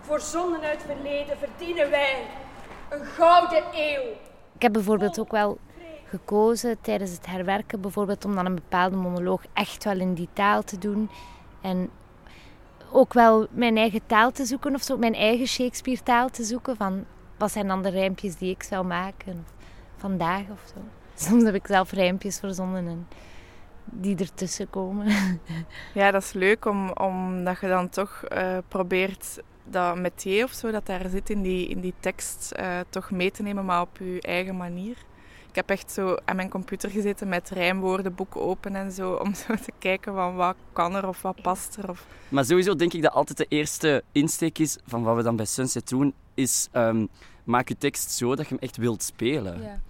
Voor 0.00 0.20
zonden 0.20 0.60
uit 0.60 0.82
het 0.82 0.92
verleden 0.96 1.38
verdienen 1.38 1.90
wij 1.90 2.26
een 2.90 3.04
gouden 3.04 3.64
eeuw. 3.72 4.02
Ik 4.54 4.62
heb 4.62 4.72
bijvoorbeeld 4.72 5.20
ook 5.20 5.30
wel 5.30 5.58
gekozen 6.08 6.80
tijdens 6.80 7.10
het 7.10 7.26
herwerken, 7.26 7.80
bijvoorbeeld 7.80 8.24
om 8.24 8.34
dan 8.34 8.46
een 8.46 8.54
bepaalde 8.54 8.96
monoloog 8.96 9.42
echt 9.52 9.84
wel 9.84 9.98
in 10.00 10.14
die 10.14 10.28
taal 10.32 10.62
te 10.62 10.78
doen. 10.78 11.10
En 11.60 11.90
ook 12.92 13.12
wel 13.12 13.46
mijn 13.50 13.76
eigen 13.76 14.06
taal 14.06 14.30
te 14.30 14.44
zoeken 14.44 14.74
of 14.74 14.82
zo, 14.82 14.96
mijn 14.96 15.14
eigen 15.14 15.46
Shakespeare-taal 15.46 16.28
te 16.28 16.44
zoeken. 16.44 16.76
Van 16.76 17.04
wat 17.38 17.52
zijn 17.52 17.68
dan 17.68 17.82
de 17.82 17.90
rijmpjes 17.90 18.36
die 18.36 18.50
ik 18.50 18.62
zou 18.62 18.86
maken 18.86 19.58
vandaag 20.00 20.42
of 20.50 20.72
zo. 20.74 20.80
Soms 21.28 21.42
heb 21.42 21.54
ik 21.54 21.66
zelf 21.66 21.92
rijmpjes 21.92 22.38
verzonnen 22.38 22.86
en 22.86 23.06
die 23.84 24.16
ertussen 24.16 24.70
komen. 24.70 25.06
Ja, 25.94 26.10
dat 26.10 26.22
is 26.22 26.32
leuk 26.32 26.64
om, 26.64 26.90
omdat 26.90 27.60
je 27.60 27.68
dan 27.68 27.88
toch 27.88 28.24
uh, 28.32 28.58
probeert 28.68 29.42
dat 29.64 29.96
metier 29.98 30.44
of 30.44 30.52
zo 30.52 30.70
dat 30.70 30.86
daar 30.86 31.08
zit 31.08 31.30
in 31.30 31.42
die, 31.42 31.68
in 31.68 31.80
die 31.80 31.94
tekst 32.00 32.52
uh, 32.60 32.78
toch 32.88 33.10
mee 33.10 33.30
te 33.30 33.42
nemen, 33.42 33.64
maar 33.64 33.80
op 33.80 33.96
je 33.98 34.20
eigen 34.20 34.56
manier. 34.56 34.96
Ik 35.48 35.56
heb 35.56 35.70
echt 35.70 35.90
zo 35.90 36.16
aan 36.24 36.36
mijn 36.36 36.48
computer 36.48 36.90
gezeten 36.90 37.28
met 37.28 37.50
rijmwoordenboek 37.50 38.36
open 38.36 38.74
en 38.74 38.92
zo, 38.92 39.12
om 39.12 39.34
zo 39.34 39.54
te 39.54 39.72
kijken 39.78 40.14
van 40.14 40.34
wat 40.34 40.56
kan 40.72 40.94
er 40.94 41.08
of 41.08 41.22
wat 41.22 41.42
past 41.42 41.76
er. 41.76 41.90
Of... 41.90 42.06
Maar 42.28 42.44
sowieso 42.44 42.76
denk 42.76 42.92
ik 42.92 43.02
dat 43.02 43.12
altijd 43.12 43.38
de 43.38 43.46
eerste 43.48 44.02
insteek 44.12 44.58
is 44.58 44.78
van 44.86 45.02
wat 45.02 45.16
we 45.16 45.22
dan 45.22 45.36
bij 45.36 45.44
Sunset 45.44 45.88
doen, 45.88 46.14
is 46.34 46.68
um, 46.72 47.08
maak 47.44 47.68
je 47.68 47.76
tekst 47.76 48.10
zo 48.10 48.34
dat 48.34 48.48
je 48.48 48.54
hem 48.54 48.62
echt 48.62 48.76
wilt 48.76 49.02
spelen. 49.02 49.62
Ja. 49.62 49.80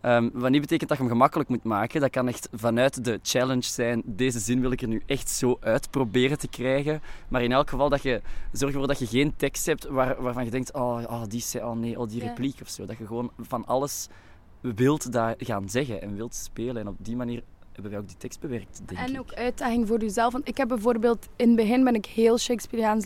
Ehm, 0.00 0.30
wat 0.32 0.50
niet 0.50 0.60
betekent 0.60 0.88
dat 0.88 0.98
je 0.98 1.04
hem 1.04 1.12
gemakkelijk 1.12 1.48
moet 1.48 1.64
maken. 1.64 2.00
Dat 2.00 2.10
kan 2.10 2.28
echt 2.28 2.48
vanuit 2.52 3.04
de 3.04 3.18
challenge 3.22 3.62
zijn. 3.62 4.02
Deze 4.04 4.38
zin 4.38 4.60
wil 4.60 4.70
ik 4.70 4.82
er 4.82 4.88
nu 4.88 5.02
echt 5.06 5.30
zo 5.30 5.56
uit 5.60 5.90
proberen 5.90 6.38
te 6.38 6.48
krijgen. 6.48 7.02
Maar 7.28 7.42
in 7.42 7.52
elk 7.52 7.70
geval 7.70 7.88
dat 7.88 8.02
je 8.02 8.22
zorg 8.52 8.72
ervoor 8.72 8.88
dat 8.88 8.98
je 8.98 9.06
geen 9.06 9.36
tekst 9.36 9.66
hebt 9.66 9.84
waar, 9.86 10.22
waarvan 10.22 10.44
je 10.44 10.50
denkt: 10.50 10.72
oh, 10.72 11.02
oh, 11.06 11.22
die 11.28 11.44
oh 11.64 11.72
nee, 11.72 11.98
oh, 11.98 12.08
die 12.08 12.22
Ja. 12.22 12.28
repliek 12.28 12.60
of 12.62 12.68
zo. 12.68 12.86
Dat 12.86 12.98
je 12.98 13.06
gewoon 13.06 13.30
van 13.38 13.66
alles 13.66 14.08
wilt 14.60 15.12
daar 15.12 15.34
gaan 15.38 15.68
zeggen 15.68 16.02
en 16.02 16.16
wilt 16.16 16.34
spelen. 16.34 16.76
En 16.76 16.88
op 16.88 16.96
die 16.98 17.16
manier 17.16 17.42
hebben 17.72 17.90
wij 17.90 18.00
ook 18.00 18.08
die 18.08 18.16
tekst 18.16 18.40
bewerkt, 18.40 18.80
denk 18.86 19.00
ik. 19.00 19.08
En 19.08 19.18
ook 19.18 19.32
uitdaging 19.32 19.86
voor 19.88 20.00
jezelf. 20.00 20.32
Want 20.32 20.48
ik 20.48 20.56
heb 20.56 20.68
bijvoorbeeld... 20.68 21.28
In 21.36 21.46
het 21.46 21.56
begin 21.56 21.84
ben 21.84 21.94
ik 21.94 22.06
heel 22.06 22.38
Shakespeareaans 22.38 23.04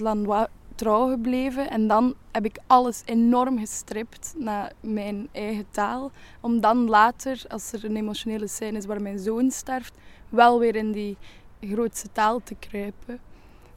trouw 0.78 1.08
gebleven. 1.10 1.70
En 1.70 1.86
dan 1.86 2.14
heb 2.32 2.44
ik 2.44 2.58
alles 2.66 3.02
enorm 3.04 3.58
gestript 3.58 4.34
naar 4.36 4.72
mijn 4.80 5.28
eigen 5.32 5.66
taal. 5.70 6.10
Om 6.40 6.60
dan 6.60 6.88
later, 6.88 7.42
als 7.48 7.72
er 7.72 7.84
een 7.84 7.96
emotionele 7.96 8.46
scène 8.46 8.78
is 8.78 8.86
waar 8.86 9.02
mijn 9.02 9.18
zoon 9.18 9.50
sterft, 9.50 9.94
wel 10.28 10.58
weer 10.58 10.76
in 10.76 10.92
die 10.92 11.16
grootste 11.60 12.08
taal 12.12 12.40
te 12.42 12.54
kruipen. 12.54 13.20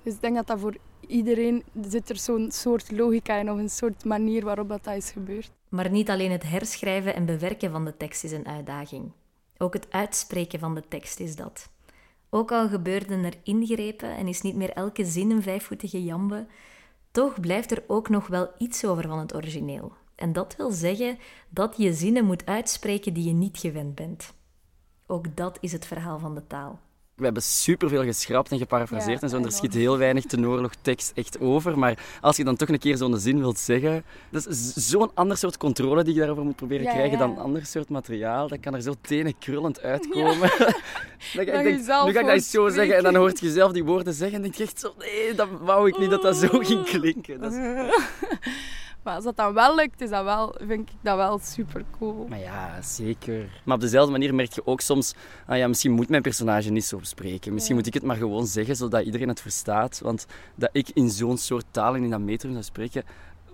Dus 0.04 0.14
ik 0.14 0.22
denk 0.22 0.36
dat 0.36 0.48
dat 0.48 0.60
voor 0.60 0.76
iedereen... 1.08 1.64
Zit 1.82 2.10
er 2.10 2.18
zo'n 2.18 2.52
soort 2.52 2.92
logica 2.92 3.36
in 3.36 3.52
of 3.52 3.58
een 3.58 3.70
soort 3.70 4.06
manier 4.06 4.46
waarop 4.46 4.70
dat, 4.70 4.84
dat 4.84 4.96
is 4.96 5.12
gebeurd. 5.12 5.52
Maar 5.70 5.90
niet 5.90 6.10
alleen 6.10 6.32
het 6.32 6.44
herschrijven 6.44 7.16
en 7.16 7.26
bewerken 7.26 7.72
van 7.72 7.86
de 7.86 7.98
tekst 7.98 8.24
is 8.24 8.32
een 8.32 8.48
uitdaging. 8.48 9.12
Ook 9.58 9.74
het 9.74 9.88
uitspreken 9.90 10.60
van 10.60 10.76
de 10.76 10.84
tekst 10.88 11.20
is 11.20 11.36
dat. 11.36 11.70
Ook 12.30 12.52
al 12.52 12.68
gebeurden 12.68 13.24
er 13.24 13.34
ingrepen 13.44 14.16
en 14.16 14.28
is 14.28 14.42
niet 14.42 14.56
meer 14.56 14.72
elke 14.72 15.06
zin 15.06 15.32
een 15.32 15.42
vijfvoetige 15.42 16.04
jambe, 16.04 16.46
toch 17.12 17.39
blijft 17.39 17.71
er 17.71 17.84
ook 17.88 18.10
nog 18.10 18.28
wel 18.28 18.50
iets 18.58 18.86
over 18.86 19.08
van 19.08 19.19
het 19.19 19.36
origineel. 19.36 19.93
En 20.15 20.34
dat 20.34 20.56
wil 20.56 20.71
zeggen 20.71 21.17
dat 21.50 21.78
je 21.78 21.93
zinnen 21.93 22.26
moet 22.26 22.45
uitspreken 22.45 23.13
die 23.13 23.24
je 23.24 23.34
niet 23.34 23.58
gewend 23.58 23.95
bent. 23.95 24.34
Ook 25.08 25.36
dat 25.36 25.58
is 25.62 25.71
het 25.71 25.86
verhaal 25.86 26.19
van 26.19 26.36
de 26.36 26.47
taal. 26.47 26.80
We 27.21 27.27
hebben 27.27 27.43
superveel 27.43 28.03
geschrapt 28.03 28.51
en 28.51 28.57
geparafraseerd 28.57 29.15
Ja, 29.15 29.21
en 29.21 29.29
zo. 29.29 29.38
En 29.38 29.45
er 29.45 29.51
schiet 29.51 29.73
heel 29.73 29.97
weinig 29.97 30.25
tenoorlogtekst 30.25 31.12
echt 31.15 31.39
over. 31.39 31.79
Maar 31.79 31.97
als 32.21 32.38
je 32.38 32.43
dan 32.43 32.55
toch 32.55 32.69
een 32.69 32.79
keer 32.79 32.97
zo'n 32.97 33.19
zin 33.19 33.39
wilt 33.39 33.60
zeggen... 33.60 34.03
Dat 34.29 34.47
is 34.47 34.73
zo'n 34.73 35.12
ander 35.13 35.38
soort 35.38 35.57
controle 35.57 36.03
die 36.03 36.13
je 36.13 36.19
daarover 36.19 36.43
moet 36.43 36.55
proberen 36.55 36.84
Ja, 36.84 36.91
krijgen 36.91 37.12
ja. 37.12 37.17
dan 37.17 37.29
een 37.29 37.38
ander 37.38 37.65
soort 37.65 37.89
materiaal. 37.89 38.47
Dat 38.47 38.60
kan 38.60 38.75
er 38.75 38.81
zo 38.81 38.93
tenen 39.01 39.38
krullend 39.39 39.81
uitkomen. 39.81 40.39
dat 41.34 41.45
ik 41.45 41.45
denk, 41.45 41.65
nu 41.65 41.84
ga 41.84 42.07
ik 42.07 42.13
dat 42.13 42.27
eens 42.27 42.49
zo 42.49 42.69
zeggen. 42.69 42.97
En 42.97 43.03
dan 43.03 43.15
hoort 43.15 43.39
je 43.39 43.51
zelf 43.51 43.71
die 43.71 43.84
woorden 43.84 44.13
zeggen. 44.13 44.36
En 44.36 44.41
denk 44.41 44.55
je 44.55 44.63
echt 44.63 44.79
zo... 44.79 44.93
Nee, 44.97 45.34
dat 45.36 45.47
wou 45.60 45.88
ik 45.88 45.99
niet 45.99 46.10
dat 46.10 46.21
dat 46.21 46.36
zo 46.36 46.47
ging 46.47 46.86
klinken. 46.86 47.39
Dat 47.41 47.51
is... 47.51 47.60
Maar 49.04 49.16
als 49.16 49.24
dat 49.24 49.36
dan 49.36 49.54
wel 49.54 49.76
lukt, 49.76 50.02
is 50.02 50.10
dat 50.10 50.24
wel, 50.24 50.56
vind 50.58 50.90
ik 50.90 50.96
dat 51.02 51.16
wel 51.16 51.40
super 51.40 51.84
cool. 52.00 52.28
Maar 52.28 52.40
ja, 52.40 52.82
zeker. 52.82 53.62
Maar 53.66 53.76
op 53.76 53.82
dezelfde 53.82 54.12
manier 54.12 54.36
merk 54.36 54.54
je 54.54 54.66
ook 54.66 54.82
soms... 54.82 55.14
Ah 55.48 55.58
ja, 55.58 55.68
misschien 55.68 55.92
moet 55.92 56.10
mijn 56.10 56.22
personage 56.22 56.70
niet 56.72 56.86
zo 56.86 57.00
spreken. 57.02 57.54
Misschien 57.54 57.76
moet 57.76 57.88
ik 57.88 57.94
het 57.94 58.04
maar 58.04 58.16
gewoon 58.16 58.46
zeggen, 58.48 58.76
zodat 58.76 59.04
iedereen 59.06 59.28
het 59.28 59.42
verstaat. 59.42 60.00
Want 60.04 60.26
dat 60.56 60.70
ik 60.74 60.90
in 60.94 61.10
zo'n 61.10 61.38
soort 61.38 61.66
taal 61.72 61.96
en 61.96 62.04
in 62.04 62.10
dat 62.10 62.20
metrum 62.20 62.52
zou 62.52 62.64
spreken, 62.64 63.04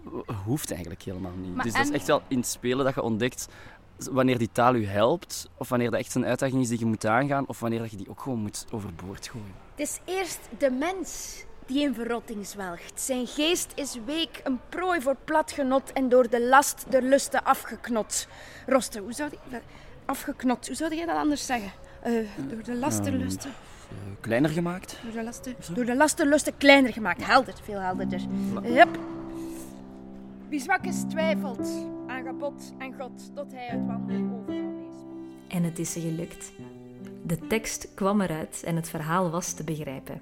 ho- 0.03 0.23
hoeft 0.45 0.71
eigenlijk 0.71 1.01
helemaal 1.01 1.35
niet. 1.41 1.55
Maar 1.55 1.63
dus 1.63 1.73
dat 1.73 1.85
is 1.85 1.91
echt 1.91 2.07
wel 2.07 2.21
in 2.27 2.37
het 2.37 2.47
spelen 2.47 2.85
dat 2.85 2.95
je 2.95 3.01
ontdekt 3.01 3.47
wanneer 4.11 4.37
die 4.37 4.49
taal 4.51 4.75
je 4.75 4.87
helpt, 4.87 5.49
of 5.57 5.69
wanneer 5.69 5.91
dat 5.91 5.99
echt 5.99 6.15
een 6.15 6.25
uitdaging 6.25 6.61
is 6.61 6.67
die 6.69 6.79
je 6.79 6.85
moet 6.85 7.05
aangaan, 7.05 7.47
of 7.47 7.59
wanneer 7.59 7.79
dat 7.79 7.91
je 7.91 7.97
die 7.97 8.09
ook 8.09 8.21
gewoon 8.21 8.39
moet 8.39 8.65
overboord 8.71 9.27
gooien. 9.27 9.53
Het 9.75 9.87
is 9.87 9.99
eerst 10.05 10.39
de 10.57 10.71
mens 10.71 11.43
die 11.67 11.81
in 11.81 11.93
verrotting 11.93 12.45
zwelgt. 12.45 13.01
Zijn 13.01 13.27
geest 13.27 13.71
is 13.75 13.97
week, 14.05 14.41
een 14.43 14.59
prooi 14.69 15.01
voor 15.01 15.15
plat 15.23 15.51
genot 15.51 15.93
en 15.93 16.09
door 16.09 16.29
de 16.29 16.47
last 16.47 16.85
der 16.89 17.01
lusten 17.01 17.43
afgeknot. 17.43 18.27
Rosten, 18.65 19.01
hoe 19.01 19.13
zou 19.13 19.29
die... 19.29 19.59
Afgeknot, 20.05 20.67
hoe 20.67 20.75
zou 20.75 20.95
jij 20.95 21.05
dat 21.05 21.15
anders 21.15 21.45
zeggen? 21.45 21.71
Eh, 22.01 22.13
door 22.49 22.63
de 22.63 22.75
last 22.75 23.03
der 23.03 23.13
lusten... 23.13 23.49
eh, 23.49 24.21
kleiner 24.21 24.49
gemaakt? 24.49 24.99
Door 25.03 25.11
de 25.11 25.23
lasten, 25.23 25.55
door 25.73 25.85
de 25.85 25.95
lasten 25.95 26.27
lusten 26.27 26.57
kleiner 26.57 26.93
gemaakt. 26.93 27.25
Helder, 27.25 27.53
veel 27.63 27.79
helderder. 27.79 28.21
Hup. 28.63 28.99
Wie 30.49 30.59
zwak 30.59 30.85
is, 30.85 31.03
twijfelt 31.09 31.69
aan 32.07 32.25
gebod 32.25 32.73
en 32.77 32.93
God, 32.99 33.35
tot 33.35 33.51
hij 33.51 33.67
uit 33.69 33.85
wanhoop 33.85 34.09
overal 34.09 34.71
meespeelt. 34.71 35.47
En 35.47 35.63
het 35.63 35.79
is 35.79 35.91
ze 35.91 35.99
gelukt. 35.99 36.51
De 37.23 37.47
tekst 37.47 37.87
kwam 37.93 38.21
eruit 38.21 38.63
en 38.65 38.75
het 38.75 38.89
verhaal 38.89 39.29
was 39.29 39.53
te 39.53 39.63
begrijpen. 39.63 40.21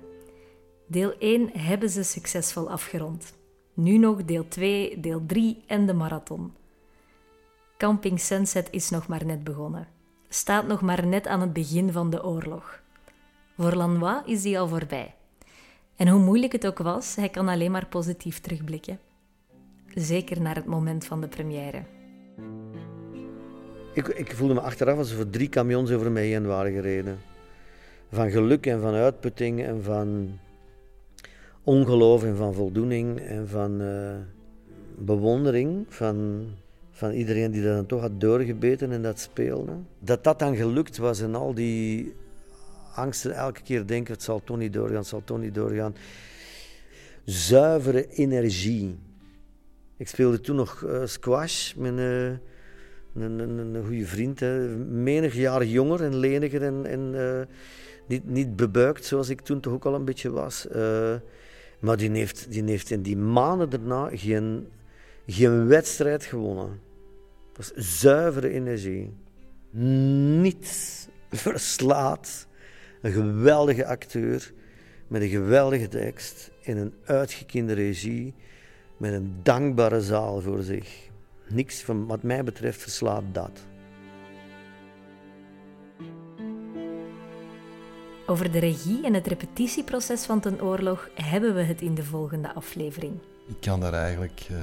Deel 0.88 1.14
1 1.20 1.50
hebben 1.54 1.90
ze 1.90 2.04
succesvol 2.04 2.70
afgerond. 2.70 3.34
Nu 3.74 3.98
nog 3.98 4.26
deel 4.26 4.48
2, 4.48 5.00
deel 5.00 5.26
3 5.26 5.64
en 5.68 5.86
de 5.86 5.94
marathon. 5.94 6.54
Camping 7.78 8.20
Sunset 8.20 8.68
is 8.72 8.90
nog 8.90 9.08
maar 9.08 9.26
net 9.26 9.44
begonnen. 9.44 9.88
Staat 10.30 10.68
nog 10.68 10.82
maar 10.82 11.08
net 11.08 11.28
aan 11.28 11.42
het 11.42 11.54
begin 11.54 11.92
van 11.92 12.10
de 12.10 12.26
oorlog. 12.26 12.82
Voor 13.58 13.74
Lanois 13.74 14.22
is 14.26 14.42
die 14.42 14.60
al 14.60 14.68
voorbij. 14.68 15.16
En 15.96 16.08
hoe 16.08 16.22
moeilijk 16.22 16.52
het 16.52 16.68
ook 16.68 16.78
was, 16.78 17.16
hij 17.16 17.30
kan 17.30 17.48
alleen 17.48 17.72
maar 17.72 17.88
positief 17.88 18.40
terugblikken. 18.40 19.00
Zeker 19.94 20.42
naar 20.42 20.56
het 20.56 20.66
moment 20.66 21.06
van 21.06 21.22
de 21.22 21.28
première. 21.28 21.84
Ik, 23.94 24.08
ik 24.08 24.36
voelde 24.36 24.54
me 24.54 24.62
achteraf 24.62 24.98
alsof 24.98 25.20
er 25.20 25.30
drie 25.30 25.50
camions 25.50 25.92
over 25.92 26.12
mij 26.12 26.26
heen 26.26 26.46
waren 26.46 26.74
gereden. 26.74 27.20
Van 28.12 28.30
geluk 28.30 28.66
en 28.66 28.82
van 28.82 28.94
uitputting 28.94 29.64
en 29.64 29.84
van 29.84 30.40
ongeloof 31.66 32.24
en 32.24 32.36
van 32.36 32.54
voldoening 32.54 33.20
en 33.20 33.48
van 33.48 33.82
eh, 33.82 34.16
bewondering 34.98 35.86
van, 35.90 36.48
van 36.92 37.12
iedereen 37.12 37.52
die 37.52 37.64
dat 37.64 37.76
dan 37.76 37.86
toch 37.86 38.02
had 38.02 38.22
doorgebeten 38.22 38.92
en 38.92 39.02
dat 39.02 39.20
speelde. 39.20 39.72
Dat 40.00 40.24
dat 40.24 40.40
dan 40.40 40.56
gelukt 40.56 40.98
was 40.98 41.22
en 41.22 41.36
al 41.36 41.54
die 41.54 42.14
angsten 42.94 43.36
elke 43.36 43.62
keer 43.62 43.88
denken, 43.88 44.14
het 44.14 44.24
zal 44.24 44.42
toch 44.44 44.58
niet 44.58 44.74
doorgaan, 44.74 44.98
het 44.98 45.08
zal 45.08 45.22
toch 45.24 45.40
niet 45.40 45.56
doorgaan. 45.56 45.96
Zuivere 47.24 48.08
energie. 48.08 48.98
Ik 49.98 50.08
speelde 50.08 50.40
toen 50.40 50.56
nog 50.56 50.84
eh, 50.84 51.06
squash 51.06 51.74
met 51.74 51.92
een, 51.92 52.40
een, 53.16 53.40
een, 53.40 53.76
een 53.76 53.86
goede 53.86 54.06
vriend. 54.06 54.40
Hè. 54.40 54.68
Menig 54.78 55.36
jaar 55.36 55.66
jonger 55.66 56.04
en 56.04 56.16
leniger 56.16 56.64
en, 56.64 56.86
en 56.86 57.12
eh, 57.16 57.42
niet, 58.08 58.30
niet 58.30 58.56
bebuikt 58.56 59.06
zoals 59.06 59.30
ik 59.30 59.42
toen 59.42 59.60
toch 59.60 59.74
ook 59.74 59.86
al 59.86 59.96
een 59.96 60.06
beetje 60.06 60.32
was. 60.32 60.68
Maar 61.80 61.98
die 61.98 62.12
heeft, 62.12 62.52
die 62.52 62.64
heeft 62.64 62.92
in 62.92 63.02
die 63.02 63.18
maanden 63.18 63.70
daarna 63.70 64.10
geen, 64.14 64.68
geen 65.28 65.68
wedstrijd 65.68 66.26
gewonnen. 66.26 66.80
Was 67.56 67.72
zuivere 67.76 68.50
energie. 68.50 69.14
Niets 70.40 71.08
verslaat 71.32 72.48
een 73.02 73.12
geweldige 73.12 73.86
acteur 73.86 74.54
met 75.08 75.22
een 75.22 75.30
geweldige 75.30 75.88
tekst 75.88 76.52
in 76.62 76.78
een 76.78 76.94
uitgekende 77.06 77.74
regie 77.74 78.34
met 78.98 79.14
een 79.14 79.36
dankbare 79.44 80.02
zaal 80.02 80.42
voor 80.42 80.62
zich. 80.64 81.10
Niks 81.48 81.82
van 81.82 82.06
wat 82.06 82.24
mij 82.24 82.44
betreft 82.44 82.82
verslaat 82.82 83.24
dat. 83.32 83.66
Over 88.28 88.52
de 88.52 88.60
regie 88.60 89.04
en 89.04 89.14
het 89.14 89.28
repetitieproces 89.28 90.26
van 90.26 90.40
Ten 90.40 90.62
Oorlog 90.62 91.10
hebben 91.14 91.56
we 91.56 91.62
het 91.62 91.82
in 91.82 91.96
de 91.96 92.04
volgende 92.04 92.54
aflevering. 92.54 93.14
Ik 93.48 93.56
kan 93.60 93.80
daar 93.80 93.94
eigenlijk 93.94 94.46
eh, 94.50 94.58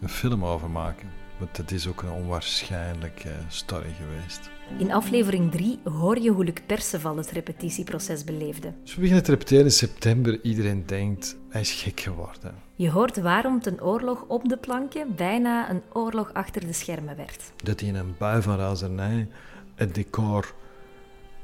een 0.00 0.08
film 0.08 0.44
over 0.44 0.70
maken. 0.70 1.10
Want 1.38 1.56
het 1.56 1.70
is 1.70 1.86
ook 1.86 2.02
een 2.02 2.10
onwaarschijnlijk 2.10 3.24
eh, 3.24 3.32
story 3.48 3.94
geweest. 4.00 4.50
In 4.78 4.92
aflevering 4.92 5.50
3 5.50 5.78
hoor 5.84 6.18
je 6.18 6.30
hoe 6.30 6.44
Luc 6.44 6.54
Perceval 6.66 7.16
het 7.16 7.30
repetitieproces 7.30 8.24
beleefde. 8.24 8.72
Dus 8.82 8.94
we 8.94 9.00
beginnen 9.00 9.24
te 9.24 9.30
repeteren 9.30 9.64
in 9.64 9.70
september. 9.70 10.40
Iedereen 10.42 10.86
denkt, 10.86 11.36
hij 11.48 11.60
is 11.60 11.72
gek 11.72 12.00
geworden. 12.00 12.54
Je 12.74 12.90
hoort 12.90 13.16
waarom 13.20 13.60
Ten 13.60 13.82
Oorlog 13.82 14.24
op 14.28 14.48
de 14.48 14.56
planken 14.56 15.14
bijna 15.14 15.70
een 15.70 15.82
oorlog 15.92 16.32
achter 16.32 16.66
de 16.66 16.72
schermen 16.72 17.16
werd. 17.16 17.52
Dat 17.56 17.80
hij 17.80 17.88
in 17.88 17.94
een 17.94 18.14
bui 18.18 18.42
van 18.42 18.56
razernij 18.56 19.28
het 19.74 19.94
decor 19.94 20.54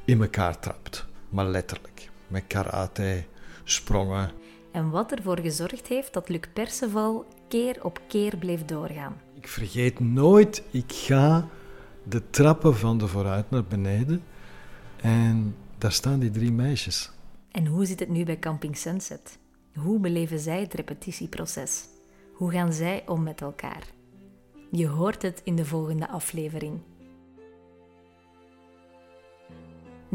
in 0.05 0.21
elkaar 0.21 0.59
trapt. 0.59 1.13
Maar 1.35 1.47
letterlijk. 1.47 2.11
Met 2.27 2.45
karate, 2.47 3.25
sprongen. 3.65 4.31
En 4.73 4.91
wat 4.91 5.13
ervoor 5.13 5.41
gezorgd 5.41 5.87
heeft 5.87 6.13
dat 6.13 6.29
Luc 6.29 6.41
Perceval 6.53 7.27
keer 7.49 7.85
op 7.85 8.01
keer 8.07 8.37
bleef 8.37 8.65
doorgaan. 8.65 9.17
Ik 9.35 9.49
vergeet 9.49 10.01
nooit, 10.01 10.63
ik 10.71 10.93
ga 10.93 11.49
de 12.03 12.31
trappen 12.31 12.77
van 12.77 12.99
de 12.99 13.09
vooruit 13.09 13.51
naar 13.51 13.65
beneden. 13.65 14.23
En 15.01 15.57
daar 15.79 15.93
staan 15.93 16.19
die 16.19 16.31
drie 16.31 16.53
meisjes. 16.53 17.11
En 17.51 17.67
hoe 17.67 17.85
zit 17.85 18.01
het 18.01 18.09
nu 18.09 18.25
bij 18.25 18.39
Camping 18.39 18.77
Sunset? 18.77 19.39
Hoe 19.75 19.99
beleven 19.99 20.39
zij 20.39 20.61
het 20.61 20.75
repetitieproces? 20.75 21.85
Hoe 22.33 22.51
gaan 22.51 22.73
zij 22.73 23.03
om 23.07 23.23
met 23.23 23.41
elkaar? 23.41 23.87
Je 24.71 24.87
hoort 24.87 25.23
het 25.23 25.41
in 25.45 25.57
de 25.57 25.65
volgende 25.65 26.09
aflevering. 26.09 26.81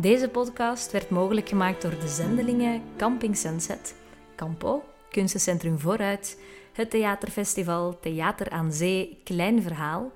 Deze 0.02 0.30
podcast 0.30 0.92
werd 0.92 1.10
mogelijk 1.10 1.50
gemaakt 1.50 1.82
door 1.82 2.00
de 2.00 2.08
zendelingen 2.08 2.82
Camping 2.98 3.38
Sunset, 3.38 3.96
Campo, 4.36 4.84
Kunstencentrum 5.10 5.80
Vooruit, 5.80 6.40
het 6.74 6.90
Theaterfestival, 6.90 8.00
Theater 8.00 8.50
aan 8.50 8.74
Zee, 8.74 9.22
Klein 9.24 9.62
Verhaal, 9.62 10.12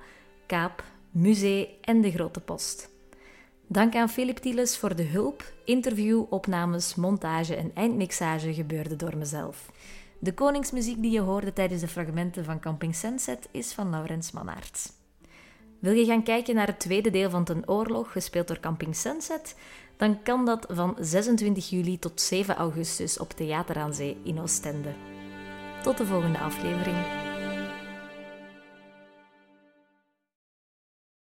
Kaap, 0.45 0.83
Musee 1.11 1.77
en 1.81 2.01
De 2.01 2.11
Grote 2.11 2.39
Post. 2.39 2.89
Dank 3.67 3.95
aan 3.95 4.09
Philip 4.09 4.37
Tieles 4.37 4.77
voor 4.77 4.95
de 4.95 5.03
hulp. 5.03 5.53
Interview, 5.65 6.23
opnames, 6.29 6.95
montage 6.95 7.55
en 7.55 7.71
eindmixage 7.73 8.53
gebeurde 8.53 8.95
door 8.95 9.17
mezelf. 9.17 9.71
De 10.19 10.33
koningsmuziek 10.33 11.01
die 11.01 11.11
je 11.11 11.21
hoorde 11.21 11.53
tijdens 11.53 11.81
de 11.81 11.87
fragmenten 11.87 12.45
van 12.45 12.59
Camping 12.59 12.95
Sunset 12.95 13.47
is 13.51 13.73
van 13.73 13.89
Laurens 13.89 14.31
Mannaerts. 14.31 15.02
Wil 15.83 15.93
je 15.93 16.05
gaan 16.05 16.23
kijken 16.23 16.55
naar 16.55 16.67
het 16.67 16.79
tweede 16.79 17.09
deel 17.09 17.29
van 17.29 17.43
Ten 17.43 17.69
Oorlog, 17.69 18.11
gespeeld 18.11 18.47
door 18.47 18.59
Camping 18.59 18.95
Sunset? 18.95 19.55
Dan 19.97 20.23
kan 20.23 20.45
dat 20.45 20.65
van 20.69 20.95
26 20.99 21.69
juli 21.69 21.99
tot 21.99 22.21
7 22.21 22.55
augustus 22.55 23.19
op 23.19 23.31
Theater 23.31 23.75
aan 23.75 23.93
Zee 23.93 24.17
in 24.23 24.39
Oostende. 24.39 24.93
Tot 25.81 25.97
de 25.97 26.05
volgende 26.05 26.39
aflevering. 26.39 27.32